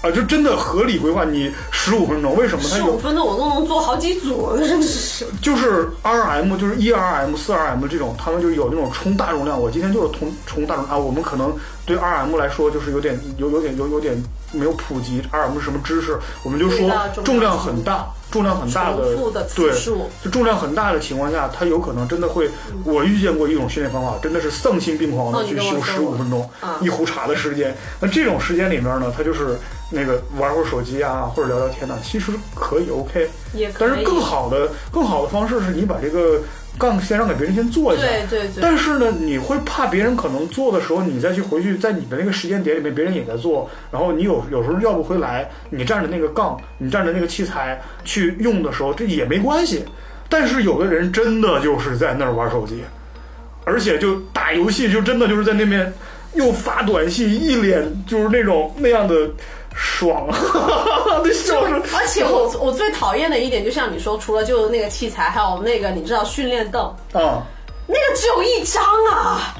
[0.08, 5.26] 啊，就真的合理规划你十五分钟，为什么它有十五分钟我都能做好几组，真的是。
[5.42, 9.60] 就是 R M，就是一 R M、四 R M 这种，他们就有那种冲大容量。
[9.60, 11.54] 我今天就是冲冲大重啊，我们可能
[11.86, 16.90] 对 R M 来说就是有点有有点有有点没有普及 R M 是什么知识，我们就说
[17.24, 19.72] 重量很大，重量很大的的对，
[20.24, 22.50] 就重量很大的情况下，它有可能真的会。
[22.84, 27.76] 我遇见过一种训练方法，真的是丧心病狂的去修十五分钟啊一壶茶的时间。
[28.00, 29.58] 那这种时间里面呢，它就是
[29.90, 33.30] 那个玩会儿手机啊，或者聊聊天呢，其实可以 OK。
[33.54, 33.90] 也可以。
[33.90, 36.42] 但是更好的、更好的方式是你把这个
[36.78, 38.04] 杠先让给别人先做一下。
[38.04, 38.62] 对对对。
[38.62, 49.86] 但是呢，你会怕别人可能做的时候，你再去回去，在你的那个时间点里面，别人也在做，然后你有有时候要不回来，你站着那个杠，你站着那个器材去用的时候，这也没关系。
[50.30, 52.84] 但是有的人真的就是在那儿玩手机，
[53.64, 55.92] 而且就打游戏，就真的就是在那边
[56.34, 59.30] 又发短信，一脸就是那种那样的
[59.78, 60.28] 爽，
[61.24, 61.82] 那笑声。
[61.96, 67.44] 而且我我最讨厌的一点，就像你说，除了就是那个器材，还有那个你知道训练凳，啊。
[67.90, 69.56] 那个只有一张啊，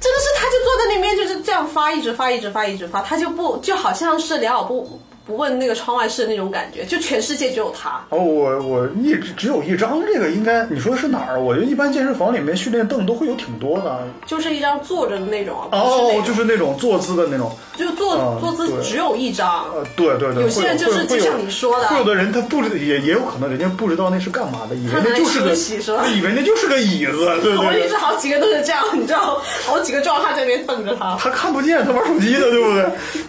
[0.00, 8.04] 真的是他就坐在那边就是这样发，一直发，一直发，一直发，他就不就好像是两耳不不问那个窗外事的那种感觉，就全世界只有他。
[8.10, 11.40] 哦，我我一直只有一张，这个应该你说的是哪儿？
[11.40, 14.06] 我觉得一般健身房里面训练凳都会有挺多的。
[14.26, 17.50] 就是一张坐着的那种，哦，就是那种坐姿的那种。
[17.76, 27.96] 就坐、嗯坐姿只有一张，呃，对对对，有些人就是就像你说的会有的人他不知也也有可能人家不知道那是干嘛的，以为那就是个休息是以为那就是个椅子，对对对问题是。
[27.96, 31.16] 好几个都是这样，你知道，好几个壮汉在那边等着他。
[31.18, 32.82] 他看不见，他玩手机的，对不对？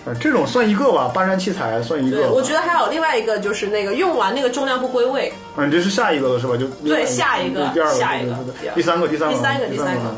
[0.06, 6.58] 呃这种算一个吧，搬山器材算一个对，我觉得还有另外一个就是那个用完那个重量不归位，啊，你，这是下一个了是吧？
[6.58, 8.36] 就对下一个第二个，下一个
[8.74, 10.10] 第三个，第三个，第三个第第三个个。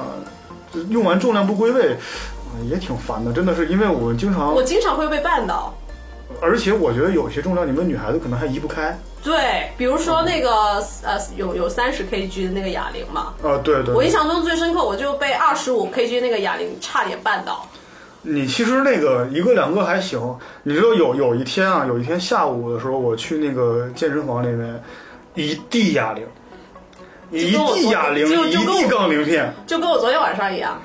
[0.00, 0.14] 啊，
[0.72, 5.74] 这用完重量不归位，啊也挺烦的，真的是因为我经常我经常会被绊倒。
[6.42, 8.96] 而且我觉得有些重量，你们女孩子可能还移不开。
[9.24, 13.94] 对，比如说那个呃，有有三十 kg 的那个哑铃嘛，啊，对对。
[13.94, 17.66] 我印象中最深刻，我就被二十五 kg 那个哑铃差点绊倒。
[18.22, 24.82] 你其实那个一个两个还行，你知道有有一天啊，有一天下午的时候，我去那个健身房里面，
[25.34, 26.26] 一地哑铃，
[27.30, 29.54] 一地哑铃，一地杠铃片。
[29.66, 30.82] 就跟我昨天晚上一样，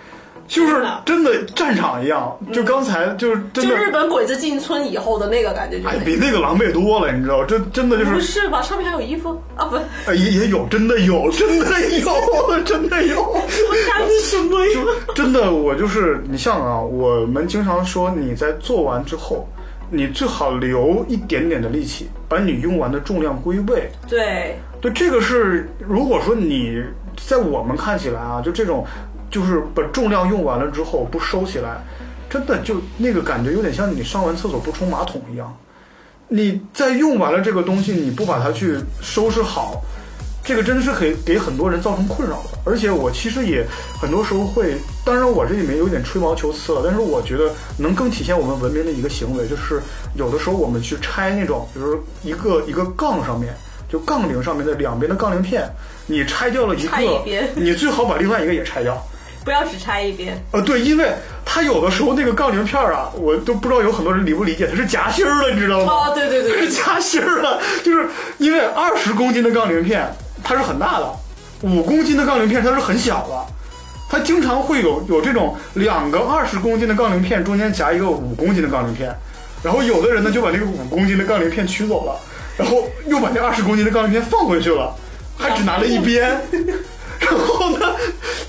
[0.54, 2.38] 就是真的战场一样。
[2.52, 7.44] 就刚才就是真的，就日本鬼子进村以后的那个感觉，就哎，是比那个狼狈多了，你知道？
[7.44, 8.62] 这真的就是不是，是吧？
[8.62, 9.66] 上面还有衣服啊？
[9.66, 11.66] 不，哎也也有，真的有， 真的
[12.00, 12.12] 有，
[12.64, 13.22] 真的有。
[13.24, 13.42] 我
[13.88, 14.82] 干什么呀？
[15.16, 19.48] 真的，我就是你像啊，我们经常说你在做完之后，
[19.90, 23.90] 你最好留一点点的力气，把你用完的重量归位。
[24.08, 26.84] 对，对，这个是如果说你
[27.28, 28.86] 在我们看起来啊，就这种，
[29.34, 31.82] 就是把重量用完了之后不收起来，
[32.30, 35.52] 真的就那个感觉有点像你上完厕所不冲马桶一样。
[36.28, 39.82] 你在用完了这个东西，你不把它去收拾好，
[40.46, 42.60] 这个真的是可以给很多人造成困扰的。
[42.64, 43.66] 而且我其实也
[44.00, 49.82] 很多时候会，当然我这里面有点吹毛求疵了，但是我觉得能更体现我们文明的一个行为，就是
[50.16, 53.52] 有的时候我们去拆那种，比如说一个一个杠上面。
[53.90, 55.70] 就杠铃上面的两边的杠铃片，
[56.08, 56.98] 你拆掉了一个，
[57.54, 59.00] 你最好把另外一个也拆掉。
[59.44, 60.42] 不要只拆一边。
[60.52, 61.12] 呃，对，因为
[61.46, 65.92] 它有的时候那个杠铃片儿啊，我都不知道有很多人理不理解，它是夹心儿的，你知道吗？
[65.92, 70.08] 哦，对对对是 夹心儿的，就是因为二十公斤的杠铃片
[70.44, 71.12] 它是很大的，
[71.62, 73.54] 五公斤的杠铃片它是很小的，
[74.10, 79.14] 它经常会有有这种两个二十公斤的杠铃片中间夹一个五公斤的杠铃片，
[79.62, 82.16] 然后有的人呢就把那个五公斤的杠铃片取走了，
[82.58, 84.96] 然后又把那二十公斤的杠铃片放回去了，
[85.38, 86.40] 还只拿了一边。
[87.20, 87.96] 然后呢，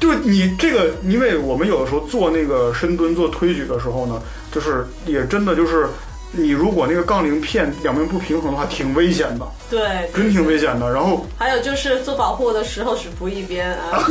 [0.01, 4.21] 就你这个，因为我们有的时候做那个深蹲、做推举的时候呢，
[4.53, 5.89] 就是也真的就是，
[6.37, 10.93] 你如果那个杠铃片两边不平衡的话，挺危险的，对，真挺危险的。
[10.93, 13.99] 然后，还有就是做保护的时候只扶一边啊。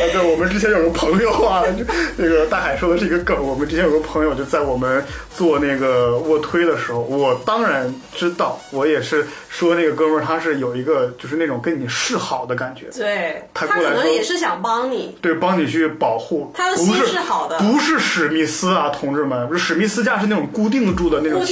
[0.00, 1.84] 啊，对，我们之前有个朋友啊，就
[2.16, 3.36] 那个大海说的是一个梗。
[3.46, 5.04] 我们之前有个朋友就在我们
[5.36, 15.16] 做那个卧推的时候，我当然知道，我也是说那个哥们儿他是有一个就是那种跟你示好的感觉，对，他可能也是想帮你。
[15.20, 16.50] 对，帮你去保护。
[16.54, 21.46] 他的心是是好的不是史密斯啊，同志们，史密斯架是那种固定住的那种不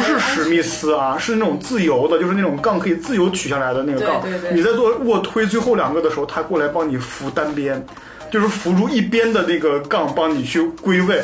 [0.00, 4.20] 是史密斯啊，是那种自由的，就是那种杠可以自由取下来的那个杠。
[4.20, 7.82] 对对对你在做卧推最后两个的时候，他过来帮你扶单边，
[8.30, 11.22] 就是扶住一边的那个杠，帮你去归位。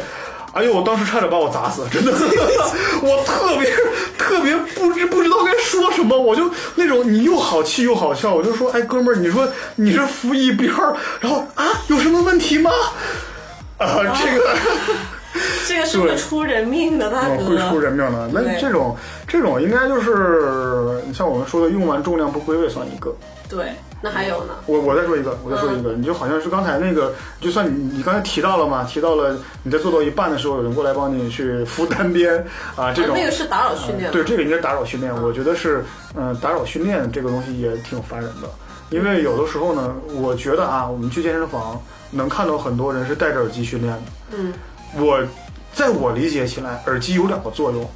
[0.54, 0.72] 哎呦！
[0.72, 2.10] 我当时差点把我砸死，真的，
[3.02, 3.70] 我特别
[4.16, 12.70] 特别不知不知道该说什么，我就那种你又好气又好笑，我就说，哎，哥们儿，你说你是扶一边儿，然后啊，有什么问题吗？
[13.76, 14.56] 啊，这个。
[15.68, 17.78] 这个是会出人命的，大嗯，会出。
[17.78, 18.28] 人命的。
[18.32, 23.14] 那这种这种应该就是你像我们说的，用完重量不归位算一个。
[23.48, 24.54] 对，那还有呢？
[24.66, 32.44] 我我再说一个，我再说一个，你就好像是刚才那个，就算你你刚才提到了嘛，提到了你在做到一半的时候，有人过来帮你去扶单边
[32.76, 34.10] 啊，这种、那个是打扰训练。
[34.10, 35.14] 对，这个应该是打扰训练。
[35.22, 35.82] 我觉得是，
[36.14, 38.48] 嗯、打扰训练这个东西也挺烦人的，
[38.90, 44.02] 因为有的时候呢，我觉得啊，我们去健身房能看到很多人是戴着耳机训练的。
[44.36, 44.52] 嗯，
[44.96, 45.20] 我
[45.72, 47.88] 在我理解起来，耳机有两个作用。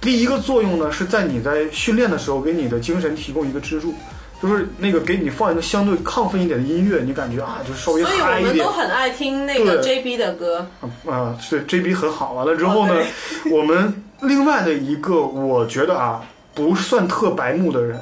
[0.00, 3.92] 第一个作用呢，是在你在训练的时候给你的精神提供一个支柱，
[4.40, 8.70] 就是那个给你放一个相对亢奋一点的音乐，你感觉啊，就是稍微嗨一点我们都。
[8.70, 10.66] 很爱听那个对 JB 的歌。
[11.04, 12.32] 啊，是 JB 很好。
[12.34, 13.04] 完了之后呢，哦
[13.50, 16.22] 我们另外的一个，我觉得啊，
[16.54, 18.00] 不算特白目的人，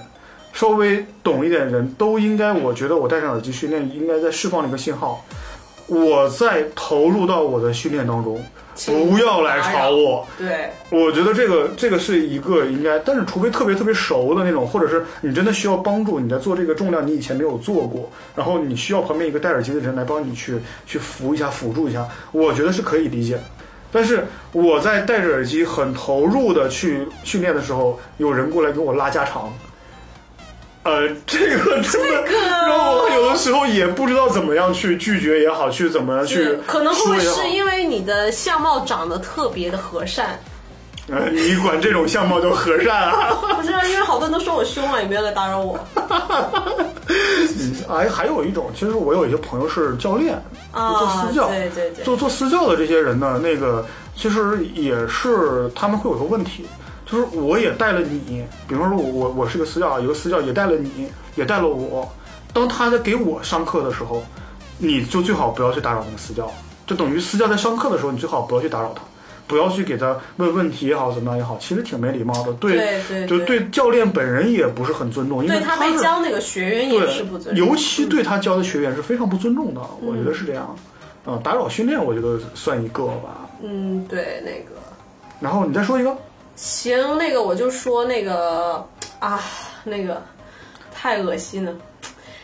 [0.52, 5.24] 稍微懂一点的人都应该，我觉得我戴上耳机训练，应该在释放一个信号，
[5.86, 8.44] 我在投入到我的训练当中，
[8.86, 10.26] 不要来吵我。
[10.36, 23.42] 对，我觉得这个这个是一个应该，但是除非特别特别熟的那种，或者是你真的需要帮助，你在做这个重量，你以前没有做过，然后你需要旁边一个戴耳机的人来帮你去去扶一下、辅助一下，我觉得是可以理解的。
[23.92, 29.50] 但是我在戴着耳机很投入的去训练的时候，有人过来给我拉家常，
[30.86, 40.38] 呃，这个真的这个让我有的时候也不知道怎么样去拒绝也好，去怎么样去可能会是因为你的相貌长得特别的和善？
[41.08, 43.34] 呃， 你管这种相貌叫和善啊？
[43.56, 45.78] 不是啊，因为好多人都说我凶啊，也不要来打扰我
[47.88, 50.34] 哎，还有一种，其实我有一些朋友是教练，
[50.72, 51.26] 啊做啊！
[51.28, 53.86] 私教，对对对，做做私教的这些人呢，那个
[54.16, 56.66] 其实也是他们会有个问题，
[57.06, 62.06] 就是我也带了你，比方说我我我是个私教，有个私教也带了你，也带了我，
[62.52, 64.22] 当他在给我上课的时候，
[64.76, 66.52] 你就最好不要去打扰那个私教，
[66.86, 69.02] 就等于私教在上课的时候，你最好不要去打扰他。
[69.48, 72.52] 不要去给他问问题也好，怎么样也好，其实挺没礼貌的。
[72.54, 80.76] 对，对对就对对教练本人也不是很尊重，因为对他没教那个学员也是不，尊重，尤其对他教的学员是非常不尊重的，我觉得是这样。
[81.24, 83.48] 呃，打扰训练，我觉得算一个吧。
[83.62, 84.80] 嗯，对那个
[85.38, 86.12] 然后你再说一个，
[86.56, 88.84] 行，那个我就说那个
[89.20, 89.42] 啊，
[89.84, 90.20] 那个
[90.92, 91.72] 太恶心了。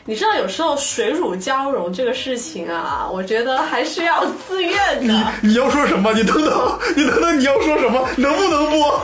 [0.05, 5.33] 你知道有时候水乳交融这个事情啊，我觉得还是要自愿的。
[5.43, 6.13] 你要说什么？
[6.13, 8.09] 你等等，你等等，你要说什么？
[8.17, 9.01] 能不能播？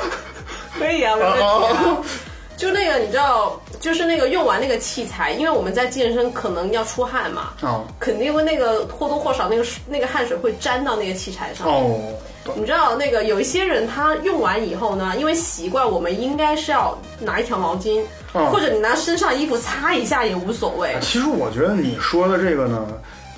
[0.79, 1.97] 可以啊，没问题啊。
[2.57, 11.69] 就那个，你知道，就是那个用完那个器材，因为我们在健身可能要出汗嘛，哦肯定会那个或多或少那个那个汗水会沾到那个器材上。
[11.69, 12.13] 哦，
[12.57, 18.03] 你知道那个有一些人他用完以后呢，因为习惯，我们应该是要拿一条毛巾，
[18.35, 20.97] 嗯或者你拿身上衣服擦一下也无所谓。
[21.01, 22.87] 其实我觉得你说的这个呢，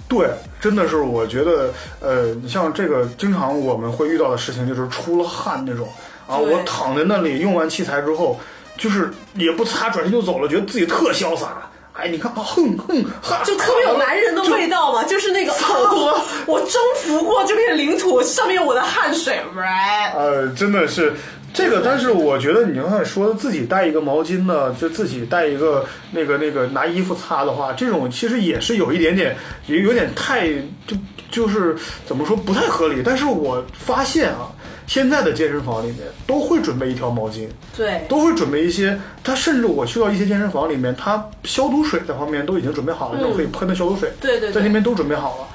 [0.08, 0.28] 对，
[0.60, 5.88] 真的是我觉得，呃，你像这个经常我们会遇到的事情，就是出了汗那种
[6.26, 8.38] 啊，我躺在那里用完器材之后，
[8.76, 11.69] 就是也不擦，转身就走了，觉得自己特潇洒。
[12.00, 20.16] 哎，你看啊，哼哼，哈，就特别有男人的味道嘛，就是那个 啊，我征服过这片领土，上面有我的汗水，right？
[20.16, 21.12] 呃，真的是
[21.52, 29.36] 这个，但是我觉得你刚才说自己带一个毛巾呢，就自己带一个那个那个拿衣服擦的话，这种其实也是有一点点，
[29.66, 30.48] 也有点太
[30.86, 30.96] 就
[31.30, 31.76] 就是
[32.06, 33.02] 怎么说不太合理。
[33.04, 34.50] 但是我发现啊，
[34.90, 38.98] 现在的健身房里面都会准备一条毛巾，对，都会准备一些。
[39.22, 45.46] 他甚至我去到一些健身房里面，他消毒水在方面都已经准备好了，那种可以喷的消毒水，嗯对对对在那边都准备好了。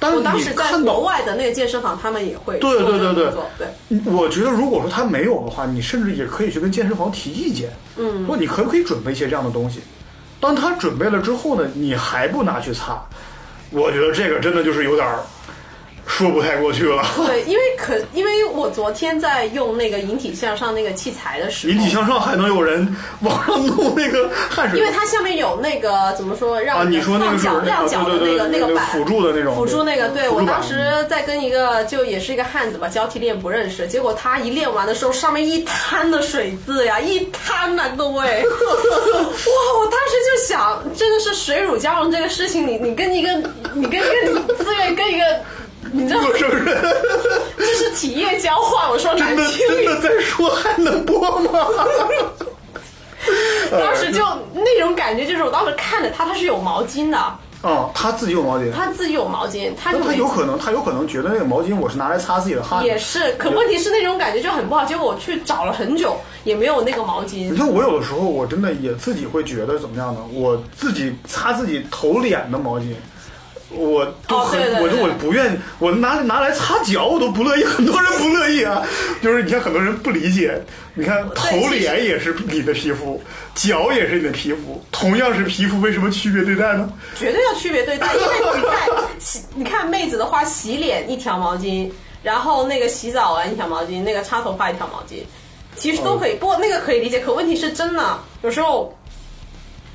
[0.00, 4.12] 但是你我当时在看到国外的那个健身房，他们也会对对对对对。
[4.12, 9.78] 我觉得，如果说他没有的话，你甚至也可以去跟健身房提意见，嗯，说你可不可以准备一些这样的东西。
[10.40, 13.00] 当他准备了之后呢，你还不拿去擦，
[13.70, 15.20] 我觉得这个真的就是有点儿
[16.10, 17.02] 说不太过去了。
[17.24, 30.76] 对，因为可因为我昨天在用那个引体向上那个器材的时候，引体向上还能有人往上弄那个汗水，因为它下面有那个怎么说，让啊，你说那个放脚是那脚的那个那个板辅助的那种辅助那个，对我当时
[31.08, 38.60] 在跟一个就也是一个汉子吧，交替练不认识，结果他一练完的时候，上面一滩的水渍呀， 一滩呐、各位，哇！
[39.78, 43.30] 我当时就想，真的是水乳交融这个事情，你你跟一个
[43.74, 45.24] 你跟一个自愿跟一个。
[45.92, 46.82] 你知道，陌生人，
[47.56, 48.90] 这是体液交换。
[48.90, 51.50] 我说难真的真的在说还能播吗？
[53.70, 54.24] 当时就
[54.54, 57.18] 那种感觉，就是我当时看着他，他是有毛巾的，
[57.62, 62.86] 啊，他自己有毛巾，他自己有毛巾，他就他有可能，他有可能觉得那个毛巾我是拿来擦自己的汗的。
[62.86, 64.84] 也是，可问题是那种感觉就很不好。
[64.86, 67.56] 结果我去找了很久，也没有那个毛巾你。
[67.56, 70.20] 看我有的时候我真的也自己会觉得怎么样呢？
[70.32, 72.94] 我自己擦自己头脸的毛巾，
[73.70, 78.82] 我都很，我说我不愿，我拿拿来擦脚我都不乐意， 很多人不乐意啊。
[79.22, 80.60] 就是你看很多人不理解，
[80.94, 83.22] 你看头脸也是你的皮肤，
[83.54, 86.92] 脚也是你的皮肤，同样是皮肤，为什么区别对待呢？
[87.16, 91.88] 绝对要区别对待，因为你看洗， 你看妹子的话，洗脸一条毛巾，
[92.22, 95.22] 然后那个洗澡完一条毛巾，那个擦头发一条毛巾，
[95.76, 96.34] 其实都可以。
[96.34, 98.92] 不过那个可以理解，可问题是真的，有时候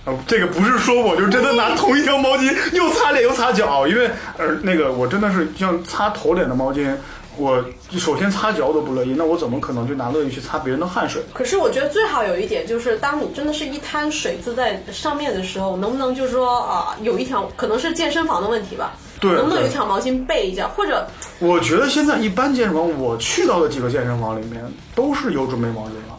[0.05, 6.95] 啊，这个不是说我就真的拿同一条毛巾又擦脸又擦脚，因为呃那个我真的是像擦头脸的毛巾，
[7.37, 7.63] 我
[7.97, 11.23] 首先擦脚都不乐意，那我怎么可能就拿乐意去擦别人的汗水？
[11.33, 18.93] 可是我觉得最好有一点就是，当你真的是一滩水渍在上面的时候，能不能就是说啊、有一条可能是健身房的问题吧？
[19.19, 21.07] 对能不能有一条毛巾备一下，或者
[21.39, 26.14] 我觉得现在一般健身房，我去到的几个健身房里面都是有准备毛巾的。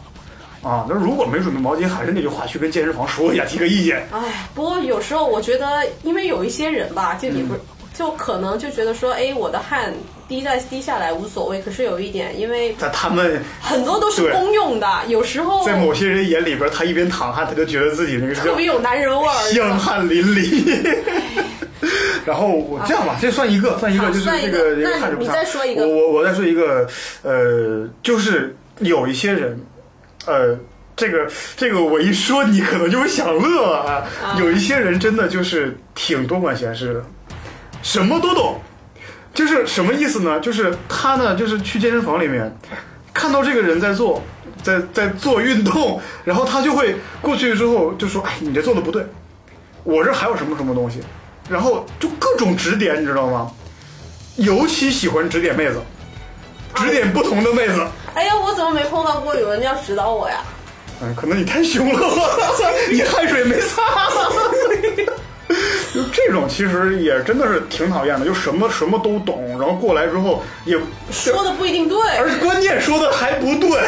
[0.61, 4.07] 啊，那如果没准备毛巾，还是那句话，去跟健身房说一下，提个意见。
[4.11, 7.59] 哎，不过有时候我觉得，因为有一些人吧，就你不、嗯
[7.97, 9.91] 就可能就觉得说，哎，我的汗
[10.27, 11.59] 滴在滴下来无所谓。
[11.63, 19.51] 可是有一点，因为在他们很多都是公用的，有时候在某些人眼里边，他一边淌汗，他就觉得自己那个特别有男人味儿。
[19.51, 20.95] 香汗淋漓。
[22.23, 26.87] 然后我这样吧，这算一个，算一个，就是这个那个这个汗水不擦你再说一个我我我再说一个，
[27.23, 29.59] 呃，就是有一些人，
[30.27, 30.59] 呃。
[30.99, 34.03] 这个这个我一说你可能就会想乐啊！
[34.39, 37.03] 有一些人真的就是挺多管闲事的，
[37.83, 38.59] 什么都懂。
[39.31, 40.39] 就是什么意思呢？
[40.39, 42.51] 就是他呢，就是去健身房里面
[43.13, 44.23] 看到这个人在做，
[44.63, 49.05] 在在做运动，然后他就会过去之后就说：“哎，你这做的不对，
[49.83, 51.01] 我这还有什么什么东西。”
[51.47, 53.51] 然后就各种指点，你知道吗？
[54.37, 55.79] 尤其喜欢指点妹子，
[56.75, 57.85] 指点不同的妹子。
[58.13, 60.43] 哎呀，我怎么没碰到过有人要指导我呀？
[61.01, 61.99] 嗯，可能你太凶了，
[62.91, 63.81] 你汗水没擦。
[65.93, 70.77] 就这种其实也真的是挺讨厌的，就什么什么都懂，然后过来之后也，
[71.11, 71.97] 说的不一定对。
[72.17, 73.79] 而关键说的还不对。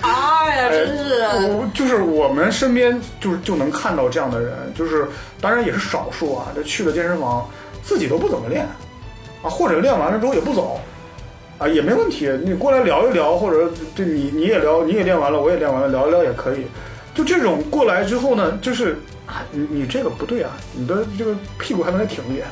[0.00, 1.22] 哎呀，真是。
[1.46, 5.06] 我就是我们身边就是就能看到这样的人，就是
[5.40, 6.46] 当然也是少数啊。
[6.54, 7.48] 这去了健身房
[7.84, 8.66] 自己都不怎么练
[9.42, 10.80] 啊，或者练完了之后也不走
[11.60, 12.26] 啊，也没问题。
[12.42, 16.64] 你过来聊一聊，或者对你你也聊，你也练完了，我也练完了，聊一聊也可以。
[17.14, 22.46] 就这种过来之后呢，就是啊，你你这个不对啊，你的这个屁股还能再挺一点，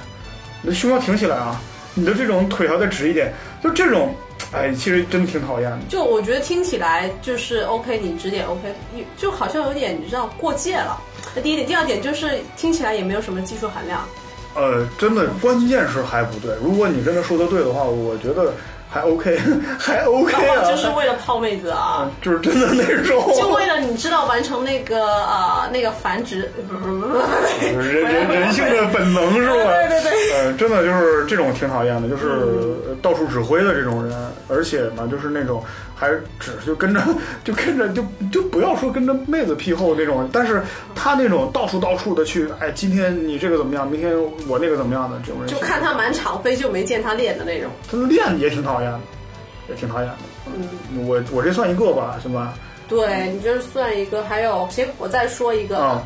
[0.61, 1.59] 你的胸要挺起来啊，
[1.95, 3.33] 你的这种腿要再直一点，
[3.65, 4.15] 就这种，
[4.53, 5.79] 哎，其实真挺讨厌的。
[5.89, 11.01] 就我觉得听起来就是 OK，你指点 OK，你就好像有点你知道过界了。
[11.35, 14.07] 那第一点，第二点就是听起来也没有什么技术含量。
[14.55, 16.53] 呃，真的，关键是还不对。
[16.63, 18.53] 如果你真的说的对的话，我觉得
[18.91, 19.39] 还 OK，
[19.79, 20.65] 还 OK 啊。
[20.71, 29.71] 就是为了泡妹子啊，就是真的那种，就为了你知道完成那个呃那个繁殖，不是不是人人人性的本能是吧？
[30.59, 34.15] 真的就是这种挺讨厌的，就是到处指挥的这种人，
[34.49, 35.63] 而且呢，就是那种。
[36.01, 37.03] 还是只就跟着
[37.43, 40.63] 就跟着就就不要说跟着妹子屁后那种，但是
[40.95, 43.91] 他那种到处到处的去，哎，今天你这个怎么样？
[43.91, 47.69] 明天我那个怎么样的这种人，就看他满场飞，就没见他练的那种。
[47.91, 49.01] 他练也挺讨厌的，
[49.69, 50.17] 也挺讨厌的。
[50.47, 52.55] 嗯，我我这算一个吧，行吧？
[52.89, 56.01] 对你这算一个，还有行，我再说一个，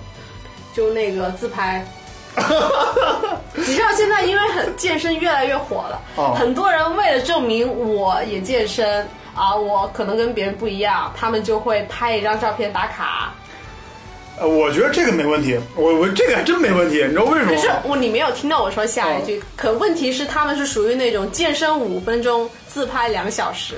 [0.73, 1.87] 就那个自拍。
[3.55, 6.01] 你知道现在因为很健身越来越火了，
[6.35, 9.07] 很多人为了证明我也健身。
[9.35, 13.33] 啊，我可能跟别人不一样，他们就会拍一张照片打卡。
[14.39, 17.51] 呃，我觉得这个没问题，我我这个还真没问题，你知道为什么？
[17.51, 22.47] 可是我你没有听到我说下一句，可问题是他们是属于那种健身五分钟。
[22.73, 23.75] 自拍两小时，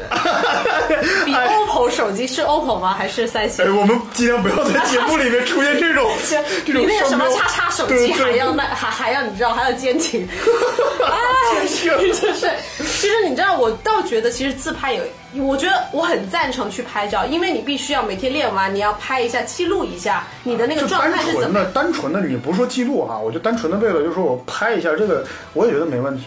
[1.24, 2.94] 比 OPPO 手机是 OPPO 吗？
[2.96, 3.64] 还是三星？
[3.64, 6.08] 哎，我们尽量不要在节目里面出现这种
[6.64, 10.24] 这种比那个什么叉叉手机还要那还还要你知道还要坚挺。
[10.26, 11.16] 啊，
[11.66, 15.02] 是就是，其实你知道，我倒觉得其实自拍有，
[15.40, 21.58] 我觉得我很赞成去拍照，因为你必须要每天练完，你要拍一下记录一下你的那个状态是怎么。
[21.58, 26.24] 的，单纯的，你不说记录哈，我就单纯的为了就是说我拍一下这个，我也觉得没问题，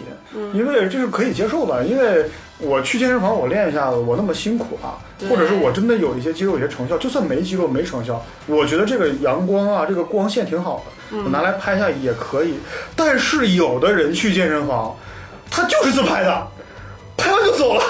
[0.53, 2.25] 因为这是可以接受的，因为。
[2.59, 4.97] 我去健身房，我练一下子，我那么辛苦啊，
[5.29, 12.55] 或者是我真的有一些肌肉、有些成效，就算没肌肉、没成效，我觉得这个阳光啊，这个光线挺好的，我拿来拍一下也可以。
[12.95, 14.97] 但是有的人去健身房，
[15.51, 16.47] 他就是自拍的，
[17.17, 17.83] 拍完就走了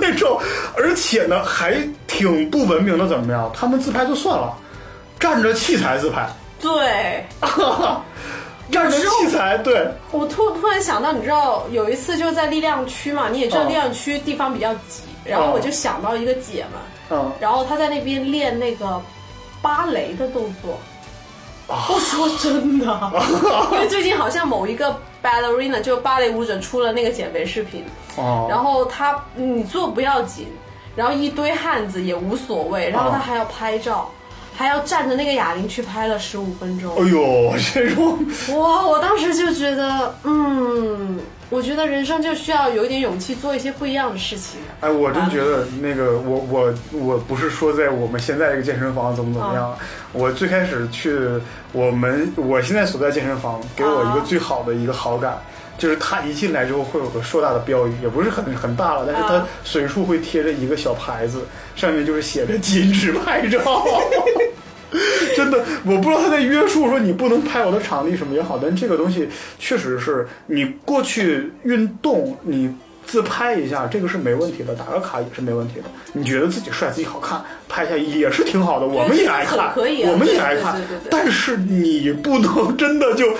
[0.00, 0.40] 那种，
[0.76, 3.50] 而且呢还挺不文明的，怎么样？
[3.54, 4.56] 他们自拍就算了，
[5.18, 6.28] 站着器材自拍，
[6.60, 7.26] 对。
[8.70, 19.02] 站着器材，对我突突然想到，你知道有一次就在力量区嘛，你也知道力量区地方比较挤，然后我就想到一个姐们，嗯，然后她在那边练那个
[19.60, 20.78] 芭蕾的动作。
[21.66, 23.12] 我说真的，
[23.72, 27.84] 因为最近好像某一个 ballerina 就芭蕾舞者出了那个减肥视频，
[28.16, 30.48] 哦，然后他你做不要紧，
[30.96, 34.10] 然后一堆汉子也无所谓，然后他还要拍照。
[34.52, 36.94] 还要站着那个哑铃去拍了十五分钟。
[36.94, 38.18] 哎呦，这种
[38.58, 38.86] 哇！
[38.86, 41.18] 我当时就觉得，嗯，
[41.50, 44.60] 我觉得人生就需要有一点勇气，做一些不一样的事情。
[44.80, 49.76] 哎，我真觉得那个，我我我不是说在我们现在这个健身房怎么怎么样。
[50.12, 51.18] 我最开始去
[51.72, 55.36] 我们我现在所在健身房，给我一个最好的一个好感，
[55.76, 61.44] 就是他一进来之后会有个硕大的标语，也不是很很大了，但是他随处会贴着一个小牌子，
[61.74, 63.58] 上面就是写着“禁止拍照”。
[65.36, 69.28] 真的，我不知道他在约束说你不能拍我的场地什么也好，但这个东西
[69.58, 72.74] 确实是你过去运动，你
[73.06, 75.84] 自拍一下，这个是没问题的，打个卡也是没问题的。
[76.12, 80.80] 你觉得自己帅，自己好看，拍一下也是挺好的，我们也爱看，我们也爱看。
[81.10, 83.34] 但是你不能真的就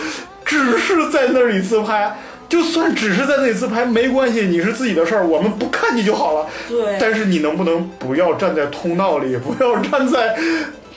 [0.44, 2.16] 只是在那里自拍，
[2.48, 6.48] 就算只是在那里自拍没关系，你是自己的事儿，我们不看你就好了。
[6.68, 6.96] 对。
[7.00, 10.36] 但是你能不能不要站在通道里，不要站在。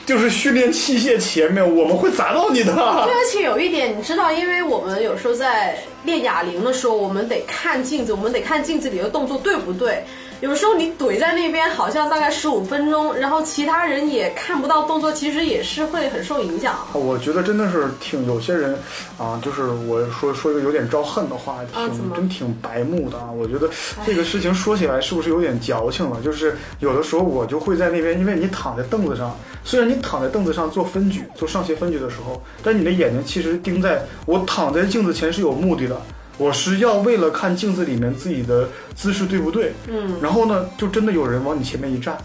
[0.06, 2.74] 就是训练器械前面，我们会砸到你的。
[2.74, 10.04] 对，而且有一点，你知道，因为我们有时候在练哑铃的时候，我们得看镜子，我们得看镜子里的动作对不对。
[10.40, 16.76] 有时候你怼在那边，好像大概十五分钟，然后其他人也看不到动作，其实也是会很受影响。
[16.92, 18.76] 我觉得真的是挺有些人
[19.16, 23.30] 啊，就是我说说一个有点招恨的话，挺真挺白目的啊。
[23.34, 23.70] 我觉得
[24.04, 26.20] 这个事情说起来是不是有点矫情了？
[26.20, 29.34] 就是有的时候我就会在那边，因为你躺在凳子上，
[29.64, 36.00] 虽然你躺在凳子上做分举、做上斜分举的时候，但你的眼睛其实盯在我躺在镜子前是有目的的。
[36.36, 39.72] 我是要为了看镜子里面自己的姿势对不对？
[39.86, 42.18] 嗯，然后呢，就真的有人往你前面一站，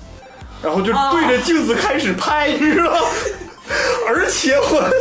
[0.64, 2.92] 然后就对着镜子开始拍，你知道？
[4.08, 4.92] 而且我，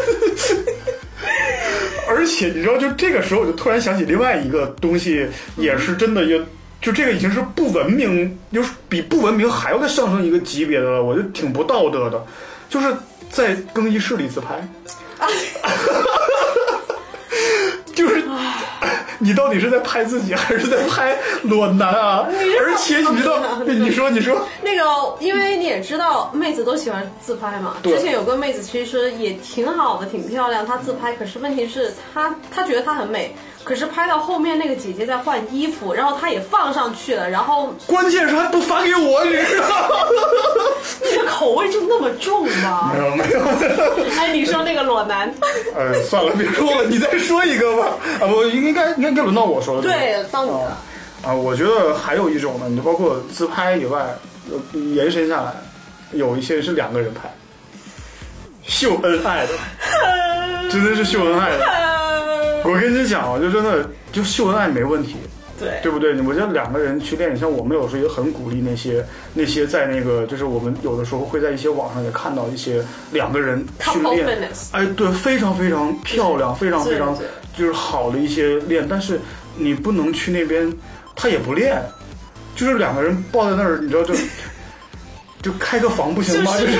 [2.07, 5.27] 而且你知道，就这个时候我就突然想起另外一个东西，
[5.57, 6.39] 也是真的，也
[6.81, 12.25] 就这个已经是不文明，就是比不文明还要再上升一个级别的了，我就挺不道德的，
[12.69, 12.95] 就是
[13.31, 14.67] 在更衣室里自拍。
[17.95, 18.23] 就是
[19.19, 22.27] 你到底是在拍自己还是在拍裸男啊？
[22.61, 27.77] 而且你知道， 你说你说，那个，因为你也知道，妹子都喜欢自拍嘛。
[27.83, 39.97] 对之前有个妹子其实也挺好的，挺漂亮，她自拍，可是问题是她她觉得她很美，可是拍到后面那个姐姐在换衣服，然后她也放上去了，然后 关键是还不发给我，你知道吗？
[41.03, 43.05] 你的口味就那么重吗没？
[43.05, 43.41] 有没有，
[44.19, 45.33] 哎，你说那个裸男，
[45.77, 47.89] 哎，算了，别说了，你再说一个吧。
[48.21, 49.83] 啊，不应该应该该轮到我说了。
[49.83, 50.79] 对，到你了。
[51.25, 54.07] 啊，我觉得还有一种呢，你就包括自拍以外，
[54.51, 55.53] 呃延伸下来，
[56.13, 57.29] 有一些是两个人拍，
[58.63, 59.53] 秀恩爱的，
[60.71, 61.65] 真的是秀恩爱的。
[62.65, 65.17] 我跟你讲啊，就真的就秀恩爱没问题，
[65.59, 65.81] 对。
[65.83, 66.21] 对不对？
[66.23, 69.05] 我觉得两个人去练，像我们有时候也很鼓励那些
[69.35, 74.51] 那些在那个，就是我们有的时候会在一些网上也看到一些两个人训练。
[74.73, 77.17] 哎，对，非常非常漂亮，非常非常
[77.57, 79.21] 就是好的一些练，但是
[79.57, 80.73] 你不能去那边，
[81.17, 81.83] 他也不练，
[82.55, 84.15] 就是两个人抱在那儿，你知道就
[85.43, 86.53] 就开个房不行吗？
[86.59, 86.73] 就是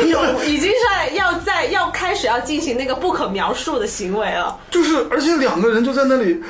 [0.51, 4.59] 已经在要在要开始要进行那个不可描述的行为了。
[4.71, 6.41] 就是，而且两个人就在那里，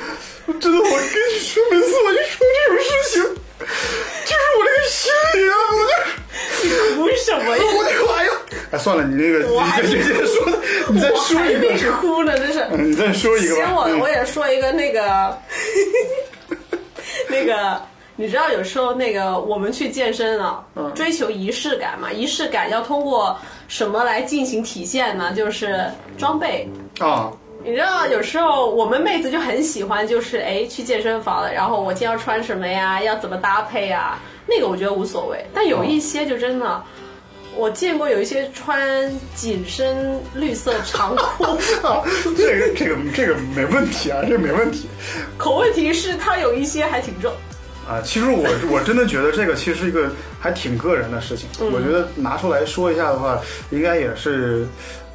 [0.59, 0.99] 真的，我跟
[1.33, 5.89] 你说，每次我一说这种事情，就是我这个心里啊，我就。
[7.03, 7.63] 为什么呀？
[7.63, 8.31] 我就哎呀，
[8.71, 10.51] 哎，算了，你那个，我还你这这说，
[10.89, 12.59] 你再说一个，哭呢，真是。
[12.71, 13.65] 嗯，你再说一个吧。
[13.65, 15.37] 行，我嗯我也说一个那个，
[17.29, 17.81] 那个，
[18.19, 23.39] 你知道有时候那个我们去健身啊，嗯追求仪式感嘛，仪式感要通过
[23.69, 25.31] 什么来进行体现呢？
[25.31, 25.85] 就是
[26.17, 26.67] 装备。
[26.99, 27.31] 啊，
[27.63, 34.19] 你知道，有时候我们妹子就很喜欢，就是哎去健身房了，然后我今天要穿什么呀，要怎么搭配呀？
[34.45, 36.83] 那个我觉得无所谓，但有一些就真的，
[37.55, 41.45] 我见过有一些穿紧身绿色长裤，
[41.87, 42.03] 啊，
[42.35, 44.89] 这个这个这个没问题啊，这个没问题
[45.37, 47.31] 可问题是它有一些还挺重。
[47.89, 48.01] 啊。
[48.01, 51.49] 其实我 我真的觉得这个其实是一个还挺个人的事情。
[51.59, 53.39] 嗯我觉得拿出来说一下的话，
[53.71, 54.67] 应该也是。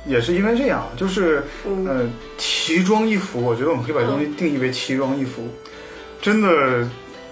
[0.07, 2.07] 也是因为这样，就是，嗯呃，
[2.37, 5.49] 奇装异服，我觉得我们可以把这东西定义为奇装异服。
[6.21, 6.87] 真的，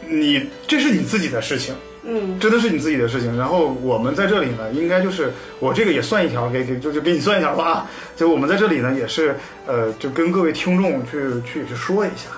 [0.09, 3.37] 你这是你自己的事情，嗯，真的是你自己的事情。
[3.37, 5.31] 然后我们在这里呢，应该就是
[5.61, 7.91] 我这个也算一条，给给就就给你算一条吧啊。
[8.17, 9.37] 就我们在这里呢，也是
[9.67, 12.31] 呃，就跟各位听众去去去说一下，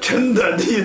[0.00, 0.84] 真的，你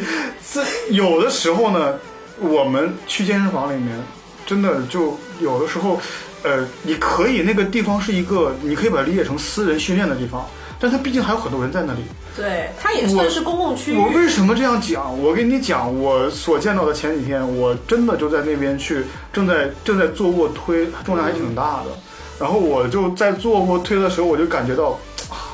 [0.53, 1.95] 这有的时候呢，
[2.39, 3.97] 我们去健身房里面，
[4.45, 5.99] 真的就有的时候，
[6.43, 10.45] 呃，你可以那个地方是一个，你可以把它理解成私人训练的地方，
[10.79, 11.99] 但它毕竟还有很多人在那里。
[12.35, 13.97] 对，它也算是公共区域。
[13.97, 15.21] 我为什么这样讲？
[15.21, 19.03] 我跟你讲，我所见到的前几天，我真的就在那边去，
[19.33, 21.91] 正在正在做卧推，重量还挺大的。
[22.39, 24.97] 然后我就在做卧推的时候，我就感觉到
[25.29, 25.50] 啊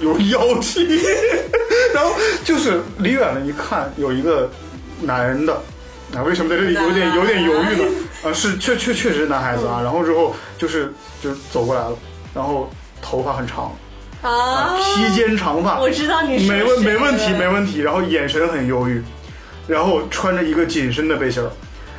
[0.00, 0.86] 有妖气，
[1.94, 2.12] 然后
[2.44, 4.50] 就是离远了一看，有一个
[5.00, 5.60] 男的。
[6.12, 7.84] 啊，为什么在这里有点有点犹豫呢？
[8.24, 9.80] 啊，是确确确实是男孩子啊。
[9.80, 10.92] 然后之后就是
[11.22, 11.96] 就走过来了，
[12.34, 12.68] 然后
[13.00, 13.72] 头发很长，
[14.20, 16.50] 啊，披肩长发，我知道你是。
[16.50, 19.00] 没问没问题没问题，然后眼神很忧郁，
[19.68, 21.50] 然后穿着一个紧身的背心儿，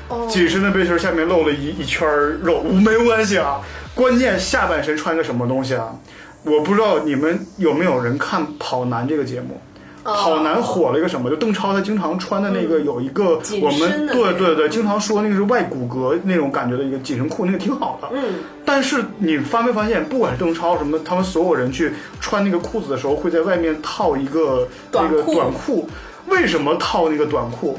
[0.10, 0.28] 哦。
[0.30, 3.62] 紧身的背心儿下面露了一一圈儿肉，没关系啊，
[3.96, 5.96] 关键下半身穿个什么东西啊？
[6.44, 9.56] 我不知道你们有没有人看《跑男》这个节目。
[9.56, 9.62] 哦
[10.04, 11.30] 跑男火了一个什么？
[11.30, 18.10] 就邓超他经常穿的那个有一个我们对对对，经常说那个是外骨骼那种感觉的一个紧身裤，那个挺好的。
[18.12, 18.34] 嗯，
[18.66, 25.88] 但是你发没发现，不管是邓超什么，他们所有人去穿那个裤子的时候，会在外面套一个那个短裤。
[26.26, 27.78] 为什么套那个短裤？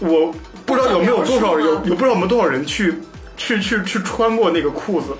[0.00, 0.30] 我
[0.66, 2.94] 不知道有没有多少有不可描述吗有不知道我们多少人去
[3.38, 5.14] 去去去穿过那个裤子。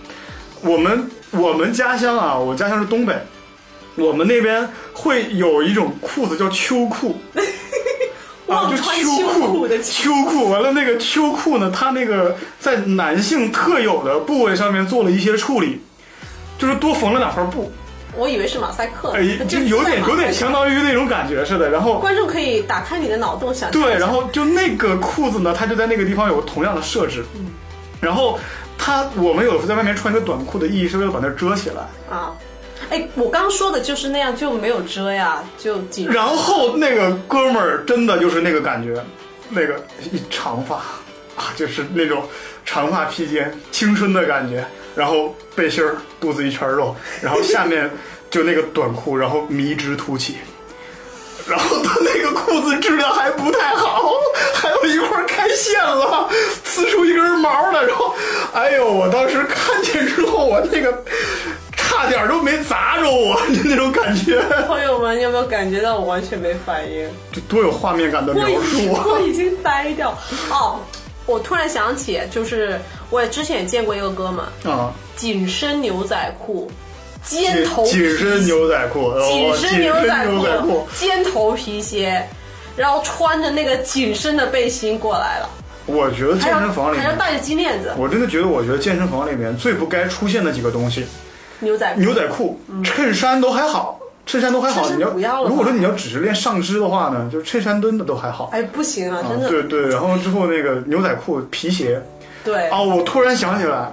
[0.63, 3.15] 我们我们家乡啊，我家乡是东北，
[3.97, 7.17] 我们那边会有一种裤子叫秋裤。
[8.47, 15.81] 啊，就秋秋裤的秋裤，完了那个秋裤呢，它那个在男性特有的部位上面做了一些处理，
[16.59, 17.73] 就是多缝了两块布，
[18.15, 21.71] 我以为是马赛克，哎，就有点有点相当于那种感觉似的。
[21.71, 23.83] 然后观众可以打开你的脑洞想象。
[23.83, 27.25] 对，然后就那个裤子呢，它就在那个地方有同样的设置，
[27.99, 28.39] 然后
[28.79, 31.83] 它我们有时候在外面穿一个短裤的意义是为了把它遮起来，
[32.15, 32.35] 啊，
[32.91, 36.09] 哎，我刚说的就是那样，就没有遮呀，就紧。
[36.11, 39.03] 然后那个哥们儿真的就是那个感觉，
[39.49, 40.77] 那个一长发
[41.37, 42.23] 啊，就是那种
[42.65, 44.65] 长发披肩，青春的感觉。
[44.95, 47.91] 然后背心儿，肚子一圈肉，然后下面
[48.31, 50.37] 就那个短裤，然后迷之凸起。
[51.49, 54.11] 然后他那个裤子质量还不太好，
[54.55, 56.29] 还有一块开线了，
[56.65, 57.83] 呲出一根毛来。
[57.83, 58.15] 然后，
[58.53, 60.93] 哎呦，我当时看见之后，我那个
[61.77, 67.09] 差差点都没砸着我，就那种感觉，朋友们，你有没有感觉到我完全没反应？
[67.33, 69.05] 这多有画面感的描述啊！
[69.07, 70.11] 我已经呆掉。
[70.51, 70.81] 哦，
[71.25, 72.79] 我突然想起，就是
[73.11, 76.71] 我也之前也见过一个哥们，啊，紧身牛仔裤，
[77.25, 80.27] 尖头紧身牛仔裤，哦紧身牛仔
[80.63, 82.23] 裤，尖头皮鞋，
[82.77, 85.49] 然后穿着那个紧身的背心过来了，
[85.87, 91.07] 我觉得健身房里面，还要带着金链子，我真的觉得，我觉得健身房里面最不该出现的几个东西，
[91.61, 92.01] 牛仔裤。
[92.01, 94.89] 牛仔裤、衬衫都还好，衬衫都还好。
[94.91, 98.51] 你要如果说你要只是练上肢的话呢，就是衬衫蹲的都还好。
[98.53, 102.03] 哎，不行啊，啊真的，对对，然后之后那个牛仔裤、皮鞋
[102.45, 103.91] 对哦，我突然想起来，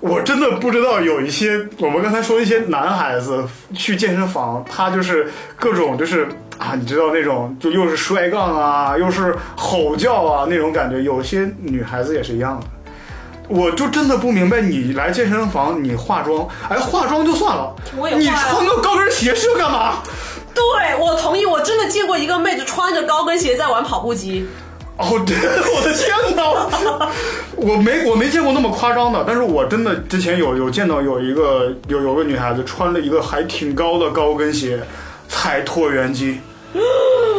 [0.00, 3.44] 我真的不知道有一些我们刚才说一些男孩子
[3.74, 6.28] 去健身房，他就是各种就是
[6.58, 12.66] 啊，你知道那种就又是摔杠啊，又是吼叫啊那种感觉，有些女孩子也是一样的。
[13.48, 17.74] 我就真的不明白，你来健身房你化妆，哎，化妆就算了，
[18.16, 20.02] 你穿个高跟鞋是要干嘛？
[20.54, 21.46] 对，我同意。
[21.46, 24.46] 我真的见过一个妹子穿着高跟鞋在玩跑步机，
[24.98, 25.36] 哦，对，
[25.74, 27.08] 我的天哪！
[27.56, 34.80] 我没我没见过那么夸张的，但是我真的之前有有见到有一个有有个女孩子穿了一个还挺高的高跟鞋，
[35.28, 36.40] 踩椭圆机。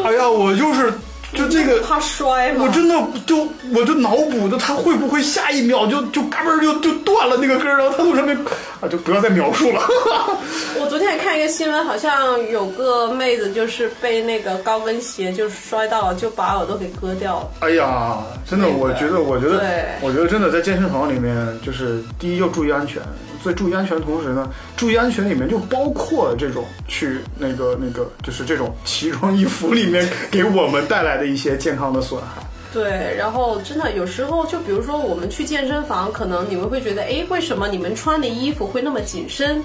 [0.04, 0.92] 哎呀，我就是
[1.34, 2.66] 就这个，怕摔吗？
[2.66, 8.38] 我真的就我就脑补的他会不会下一秒就就嘎嘣儿就就断了那个根儿，然后他从上面
[8.82, 9.82] 啊，就不要再描述了。
[10.80, 17.50] 我昨天也看一个新闻，好像有个妹子就是被那个高跟鞋就摔到了，就把耳朵给割掉了。
[17.60, 18.18] 哎呀，
[18.50, 23.02] 真的，我觉得，我觉得对，我觉得真的在健身房里面，就是第一要注意安全，
[23.44, 32.42] 在注意安全的同时呢，注意安全里面就包括了这种去那个那个，就是这种奇装异服里面给我们带来的一些健康的损害。
[32.72, 39.64] 对，然后真的有时候，就比如说我们去健身房，可能你们会觉得，哎，为什么你们穿的衣服会那么紧身？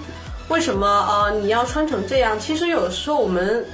[0.48, 2.38] 为什么啊、呃你要穿成这样？
[2.38, 3.64] 其实有时候我们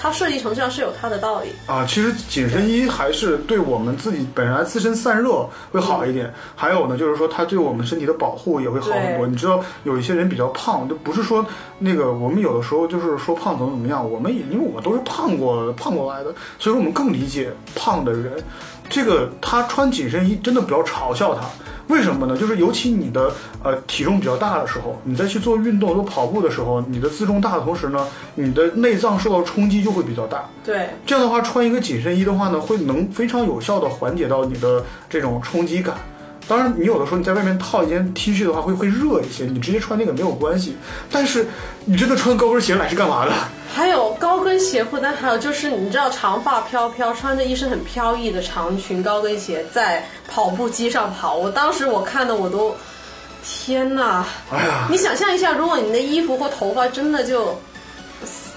[0.00, 1.48] 它设计成这样是有它的道理。
[1.66, 9.26] 啊，其实紧身衣还是对我们自己本来自身散热会好一点，还有呢，就是说它对我们身体的保护也会好很多。
[9.26, 11.44] 你知道有一些人比较胖，就不是说
[11.78, 18.32] 那个我们有的时候就是说胖怎么怎么样，我们也因为我都是胖过胖过来的，所以说我们更理解胖的人。
[18.90, 21.42] 这个他穿紧身衣真的不要嘲笑他，
[21.88, 22.36] 为什么呢？
[22.36, 23.32] 就是尤其你的
[23.62, 30.48] 呃体重比较大的时候，你再去做运动、做跑步的时候，你的自重大的同时呢，你的内脏受到冲击就会比较大。
[30.64, 35.96] 对，这样的话，穿一个紧身衣的话呢，会能非常有效的缓解到你的这种冲击感。
[36.48, 40.74] 当然，你有的时候你在外面套一件 T 恤的话，会会热一些，你直接穿那个没有关系。
[41.12, 41.46] 但是
[41.84, 43.32] 你真的穿高跟鞋来是干嘛的？
[43.74, 52.74] 还有高跟鞋不单，还有就是你知道长发飘飘，穿着一身很飘逸的长裙高跟鞋在跑步机上跑，我当时我看的我都，
[53.44, 54.24] 天呐！
[54.50, 57.56] 哎呀，你想象一下，如果你的衣服或头发真的就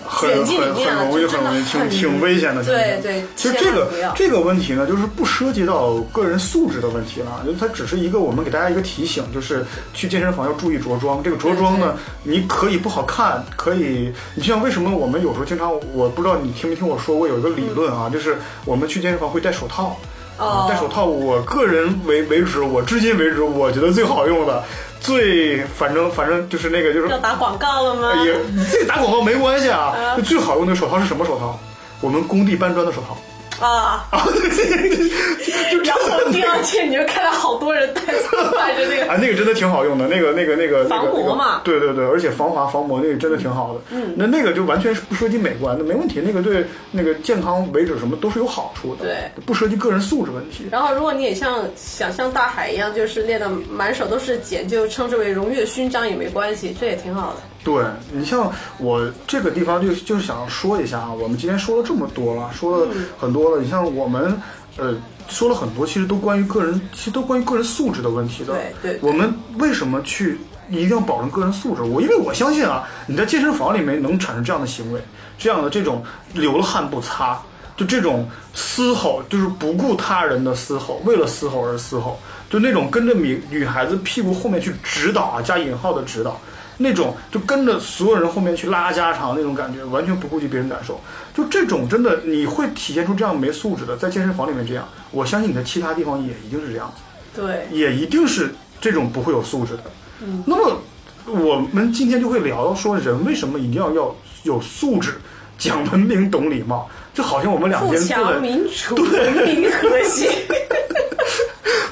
[0.06, 2.64] 很很，很容易，很容易，挺挺危险的。
[2.64, 11.22] 对对，其实这个这个问题呢，就是不涉及到个人素质的问题了，就它只是一个我们给大家一个提醒，就是去健身房要注意着装。
[11.24, 19.98] 这个着装呢，你可以不好看，可以，你就像为什么我们有时候经常，我不知道你听没听我说过有一个理论啊，就是我们去健身房会戴手套。
[20.38, 24.64] 哦戴手套，我个人为为止，我至今为止，我觉得最好用的，
[25.02, 28.24] 最反正反正就是那个就是要打广告了吗？
[28.24, 28.34] 也
[28.72, 31.60] 这个打广告没关系啊最好用的手套是什么手套？
[32.00, 33.18] 我们工地搬砖的手套。
[33.62, 38.14] 啊， 然后第二天你就看到好多人戴着
[38.58, 43.82] 戴着那个啊，那个真的挺好用的，那个那个那个防磨嘛、对对对，而且防滑防磨那个真的挺好的。
[43.92, 46.20] 嗯，那那个就完全是不涉及美观的，没问题。
[46.26, 50.68] 那个对那个健康为止什么都是有好处的，对，不涉及个人素质问题。
[50.72, 57.42] 然后，如果你也像想像大海一样，就是练的满手都是茧，就称之为荣誉勋章也没关系，这也挺好的。
[57.64, 62.88] 对你像我这个地方就就是想说一下啊，我们今天说了这么多了，说了
[63.20, 63.62] 很多了。
[63.62, 64.36] 你像我们
[64.78, 64.96] 呃
[65.28, 68.54] 说了很多，其实都关于个人，其实都关于个人素质的问题的。
[68.54, 70.40] 对对对我们为什么去
[70.70, 71.84] 一定要保证个人素质？
[71.84, 75.02] 我因为我相信啊，你在健身房里面能产生这样的行为，
[75.38, 76.04] 这样的这种
[76.34, 77.40] 流了汗不擦。
[77.78, 86.40] 就这种嘶吼，就是不顾他人的嘶吼，为了嘶吼而嘶吼，就那种跟着女女孩子屁股后面去指导啊，加引号的指导，
[86.82, 91.00] 那种就跟着所有人后面去拉家常那种感觉，完全不顾及别人感受。
[91.34, 99.84] 就这种真的，你会体现出这样没素质的，在健身房里面这样，我相信你在其他地方也一定是这样子，对，也一定是这种不会有素质的。
[100.22, 100.82] 嗯，那么
[101.26, 105.14] 我们今天就会聊到说，人为什么一定要要有素质，
[105.58, 110.30] 讲文明，懂礼貌，就好像我们两边坐强、在民主、文明、和谐。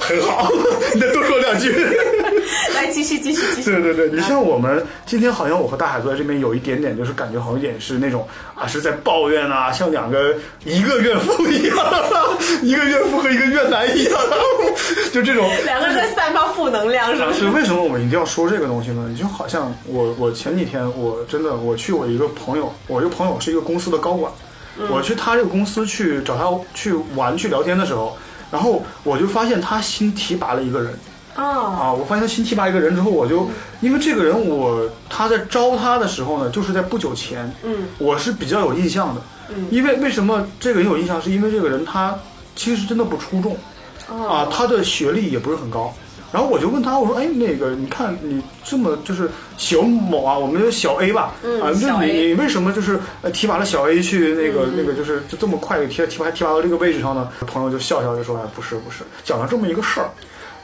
[0.00, 0.50] 很好，
[0.92, 1.70] 你再多说两句。
[2.74, 3.70] 来，继续继续继续。
[3.70, 11.76] 对对对，你像我们今天好像我和大海坐在这边有一点点，就是感觉好像有点是那种啊是在抱怨啊，像两个一个怨妇一样，
[12.62, 14.12] 一个怨妇和一个怨男一样，
[15.12, 15.48] 就这种。
[15.64, 17.38] 两个人在散发负能量，是不是？
[17.40, 19.14] 是为什么我们一定要说这个东西呢？
[19.16, 24.32] 就好像我我前几天我真的我去我一个朋友，我一个朋友是一个公司的高管，
[24.88, 28.16] 我去他这个公司去找他去玩去聊天的时候，
[28.50, 30.98] 然后我就发现他新提拔了一个人。
[31.34, 33.48] 啊，啊，我发现他新提拔一个人之后，我就
[33.80, 42.18] 因为这个人我他在招他的时候呢，就是在不久前，嗯，我是比较有印象的，嗯，因为为什么这个人有印象，是因为这个人他
[42.56, 43.56] 其实真的不出众，
[44.28, 45.94] 啊，他的学历也不是很高。
[46.32, 60.08] 然后我就问他，我说：“哎，那个，你看你这么就是小某啊，我们就小 A 吧，嗯啊，那你你为什么就是呃提拔了小 A 去那个、嗯那个就是就这么快就提提拔提拔到这个位置上呢？”朋友就笑笑就说：“哎，不是不是，讲了这么一个事儿，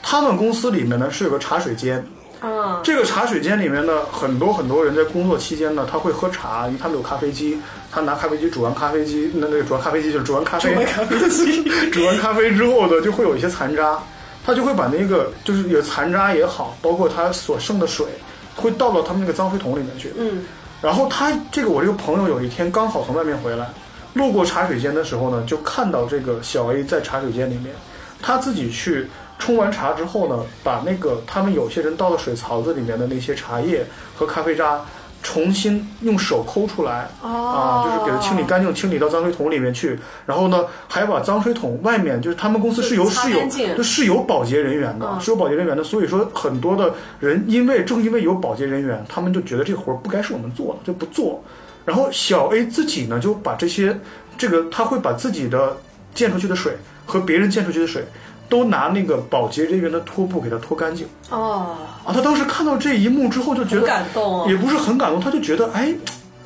[0.03, 2.05] 他们公司里面呢是有个茶水间，
[2.41, 7.59] 啊，这个茶水间里面呢，很多很多人在工作期间呢，他会喝茶，因为他们有咖啡机，
[7.91, 13.99] 他拿咖啡机煮完咖啡机，那那个煮完咖啡机就是煮完咖啡，煮完咖啡机 煮完咖啡之后呢，就会有一些残渣，
[14.47, 18.07] 他就会把那个就是有残渣也好，包括他所剩的水，
[18.55, 20.13] 会倒到他们那个脏水桶里面去。
[20.17, 20.45] 嗯，
[20.81, 23.69] 然后他这个我这个朋友有一天刚好从外面回来，
[24.15, 27.75] 路过茶水间的时候呢，就看到这个小 A 在茶水间里面，
[28.23, 33.85] 他自己去冲完茶之后呢，把那个他们有些人倒到水槽子里面的那些茶叶
[34.15, 34.81] 和咖啡渣。
[35.27, 39.99] 重新用手抠出来、啊，就是给它清理干净，清理到脏水桶里面去。
[40.25, 43.45] 然后呢，还把脏水桶外面，就是他们公司是有是有
[43.77, 45.83] 就是有保洁人员的，嗯是有保洁人员的。
[45.83, 51.43] 所以说，很多的人因为正因为有保洁人员，他们就觉得这个活儿不该是我们做的，就不做。
[51.85, 53.99] 然后小 A 自己呢，就把这些
[54.39, 55.77] 这个他会把自己的
[56.15, 58.05] 溅出去的水和别人溅出去的水，
[58.49, 62.13] 都拿那个保洁人员的拖布给他拖干净哦，啊。
[62.13, 65.95] 他当时看到这一幕之后，就觉很得感动哦也不是很感动，他就觉得哎，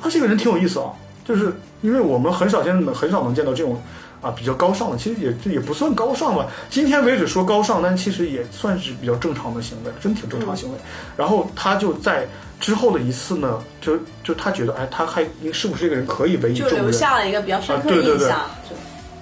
[0.01, 0.91] 他这个人挺有意思啊。
[1.23, 3.79] 就是因为我们很少见很少能见到这种
[4.21, 6.47] 啊比较高尚的，其实也这也不算高尚吧。
[6.69, 10.77] 今天为止说高尚，但其实也算是比较正常的行为，真挺正常行为。
[11.15, 12.27] 然后他就在
[12.59, 15.23] 之后的一次呢，就就他觉得哎，他还
[15.53, 16.91] 是不是这个人可以委以就留？
[16.91, 18.39] 下了一个比较深刻的啊对对对印象。
[18.67, 18.75] 就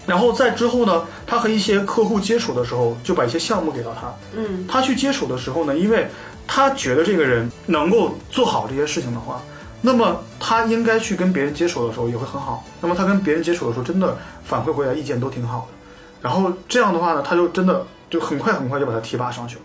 [0.10, 4.12] 然后在之后呢，他和一些客户接触的时候，就把一些项目给到他。
[4.36, 6.08] 嗯，他去接触的时候呢，因为
[6.48, 9.40] 他觉得这个人能够做好这些事情的话，
[9.82, 12.66] 那么他应该去跟别人接触的时候也会很好。
[12.82, 15.68] 那么他跟别人接触的时候，真的反馈回来意见都挺好的。
[16.22, 19.62] 然后这样的话呢，他就真的就很快很快就把他提拔上去了。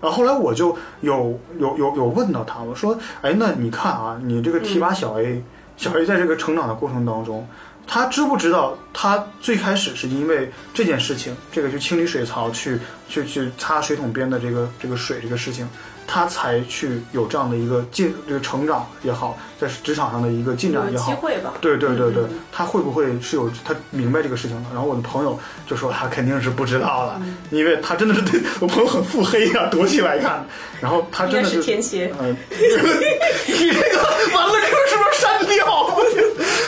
[0.00, 5.42] 然后后来我就有有有有问到他，我说，哎，那你看啊，你这个提拔小 A，、
[5.78, 7.48] 小 A 在这个成长的过程当中，
[7.86, 12.78] 他知不知道他最开始是因为这件事情，这个去清理水槽，去
[13.08, 15.68] 去去擦水桶边的这个这个水这个事情，
[16.06, 21.54] 他才去有这样的一个进这个成长也好，在职场上的一个进展也好，机会吧。
[21.60, 24.70] 对对对对嗯，他会不会是有他明白这个事情的？
[24.72, 30.44] 然后我的朋友就说他肯定是不知道的，嗯因为他真的是对我朋友很腹黑呀、躲起来看。
[30.78, 35.64] 然后他真的是天蝎， 嗯，你这个完了之后是不是删掉？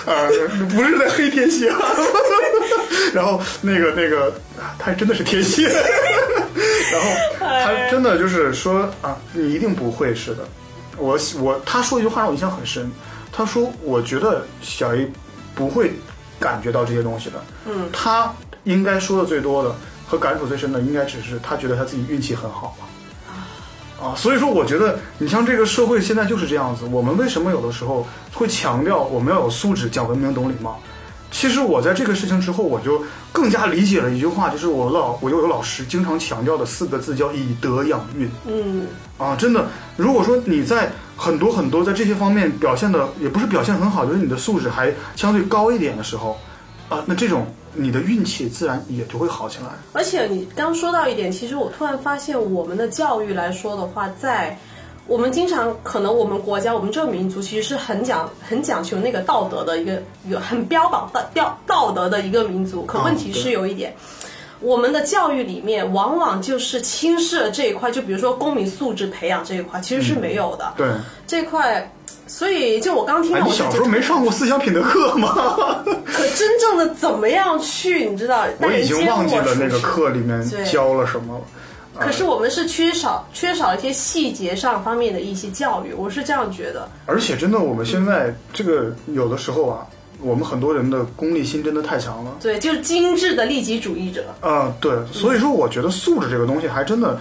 [0.08, 0.28] 呃，
[0.68, 1.70] 不是在黑天蝎。
[3.12, 4.32] 然后那个那个，
[4.78, 5.68] 他还真的是天蝎。
[6.90, 10.48] 然后他真的就是说啊，你一定不会是的。
[10.96, 12.90] 我我他说一句话让我印象很深，
[13.30, 15.10] 他说我觉得小 A
[15.54, 15.92] 不会
[16.40, 17.44] 感觉到这些东西的。
[17.66, 18.34] 嗯，他
[18.64, 19.74] 应该说的最多的
[20.06, 22.87] 和感触最深的，应该只是他觉得他自己运气很好吧。
[24.00, 26.84] 啊，所以说我觉得你像这个社会现在就是这样子。
[26.90, 30.78] 我们为什么有的时候会强调我们要有素质、讲文明、懂礼貌？
[31.30, 38.30] 其实我在这个事情之后，我就更加理解了一句话，就是我老我有个老师经常强调的四个字，叫以德养运。
[38.46, 38.86] 嗯，
[39.18, 46.38] 啊，真的，如果说你在很多很多在这些方面表现的也不是表现很好，就是你的素质还相对高一点的时候，
[46.88, 49.70] 啊，那这种你的运气自然也就会好起来。
[49.92, 54.58] 而且你刚说到一点，其实我突然发现，我们的教育来说的话，在
[55.06, 62.84] 我们经常可能我们国家，我们这个民族其实是很讲很讲求那个道德的一个一个很标榜道道道德的一个民族。
[62.84, 63.94] 可问题是有一点。
[64.60, 70.74] 我们的教育里面往往就是轻视了这一块，就比如说公民素质培养这一块，其实是没有的。
[70.76, 70.88] 对，
[71.28, 71.88] 这块，
[72.28, 75.34] 所以就我刚听哎，到，我小时候没上过思想品德课吗？
[76.06, 78.46] 可真正的怎么样去，你知道？
[78.60, 81.44] 我已经忘记了那个课里面教了什么了。
[81.98, 86.88] 可是我们是缺少缺少一些细节上方面的一些教育，我是这样觉得。
[87.06, 89.84] 而且真的，我们现在这个有的时候啊，
[90.20, 92.36] 我们很多人的功利心真的太强了。
[92.40, 94.26] 对，就是精致的利己主义者。
[94.40, 97.18] 啊、对，所以说我觉得素质这个东西还真的，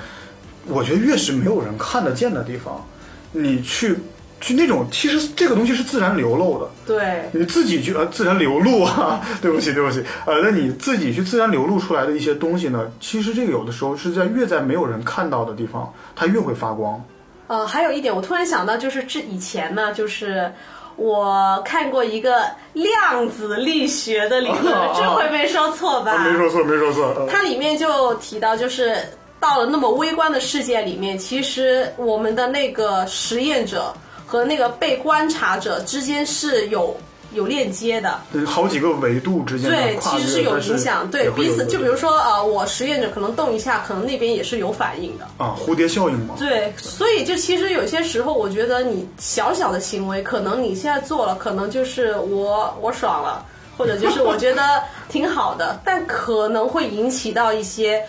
[0.68, 2.86] 我觉得越是没有人看得见的地方，
[3.32, 3.98] 你去
[4.40, 6.70] 去那种，其实这个东西是自然流露的。
[6.86, 17.04] 对，你自己去呃自然流露啊， 对不起对不起，呃，那你自己去自然流露出来的一些东西呢，其实这个有的时候是在越在没有人看到的地方，它越会发光。
[17.48, 20.52] 呃，还有一点，我突然想到，就是这以前呢，就是
[20.98, 26.18] 我看过一个量子力学的理论，啊 这回没说错吧？
[26.26, 28.98] 没说错没说错，呃它里面就提到，就是
[29.40, 33.94] 到了那么微观的世界里面，其实我们的那个实验者
[34.28, 36.96] 和那个被观察者之间是有
[37.34, 38.20] 有链接的。
[38.34, 45.26] 呃好几个维度之间的对，其实是有影响，对彼此，就比如说呃，我实验者可能动一下，可能那边也是有反应的。
[45.38, 53.46] 啊蝴蝶效应嘛，对，所以就其实有些时候，我觉得你小小的行为，可能你现在做了，可能就是我我爽了，
[53.78, 58.04] 或者就是我觉得挺好的，但可能会引起到一些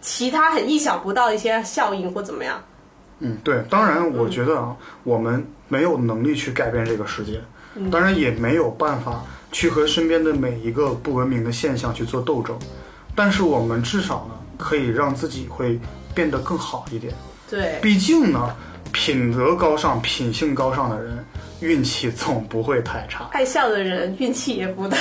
[0.00, 2.62] 其他很意想不到的一些效应或怎么样。
[3.20, 7.40] 嗯，对，当然，我觉得啊，我们没有能力去改变这个世界，
[7.90, 12.56] 当然也没有办法去和身边的每一个不文明的现象去做斗争，
[13.14, 15.80] 但是我们至少呢，可以让自己会
[16.14, 17.12] 变得更好一点。
[17.50, 18.54] 对，毕竟呢，
[18.92, 21.24] 品德高尚、品性高尚的人，
[21.60, 23.28] 运气总不会太差。
[23.32, 24.96] 爱笑的人运气也不大。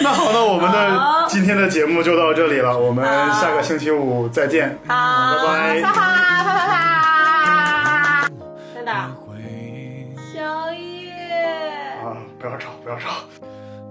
[0.00, 5.82] 那好，那我们的今天的节目就到这里了，我们下个星期五再见，好，拜拜。
[5.82, 6.02] 哈哈
[6.42, 6.64] 哈哈
[8.22, 8.30] 哈，
[8.74, 10.06] 真的，回忆。
[10.34, 11.12] 小叶。
[12.02, 13.10] 啊，不要吵，不要吵。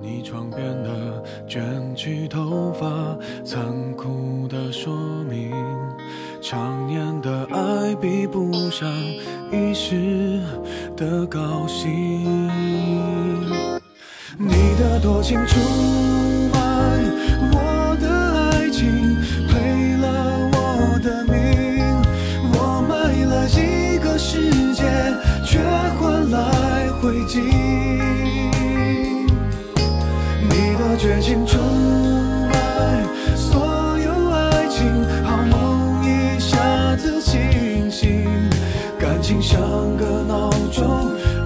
[0.02, 2.86] 你床边的卷曲头发，
[3.46, 3.64] 残
[3.94, 4.94] 酷的说
[5.30, 5.50] 明，
[6.44, 8.86] 常年的爱比不上
[9.50, 10.42] 一时
[10.94, 12.50] 的高兴。
[14.38, 15.58] 你的多情出
[16.52, 16.60] 卖
[17.54, 18.10] 我的
[18.52, 19.16] 爱情，
[19.48, 21.34] 赔了我的命。
[22.52, 24.84] 我卖了一个世界，
[25.46, 25.60] 却
[25.98, 27.40] 换来灰烬。
[30.50, 31.58] 你的绝情出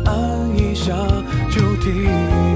[0.06, 0.94] 按一下
[1.50, 2.47] 就停。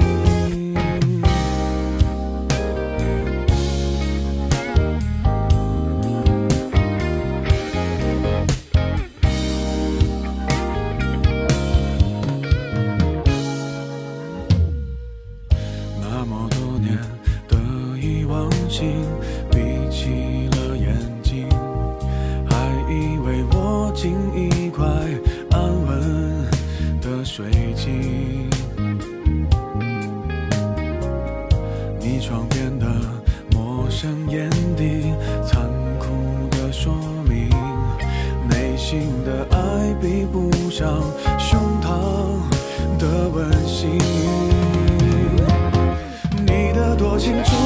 [47.22, 47.61] 情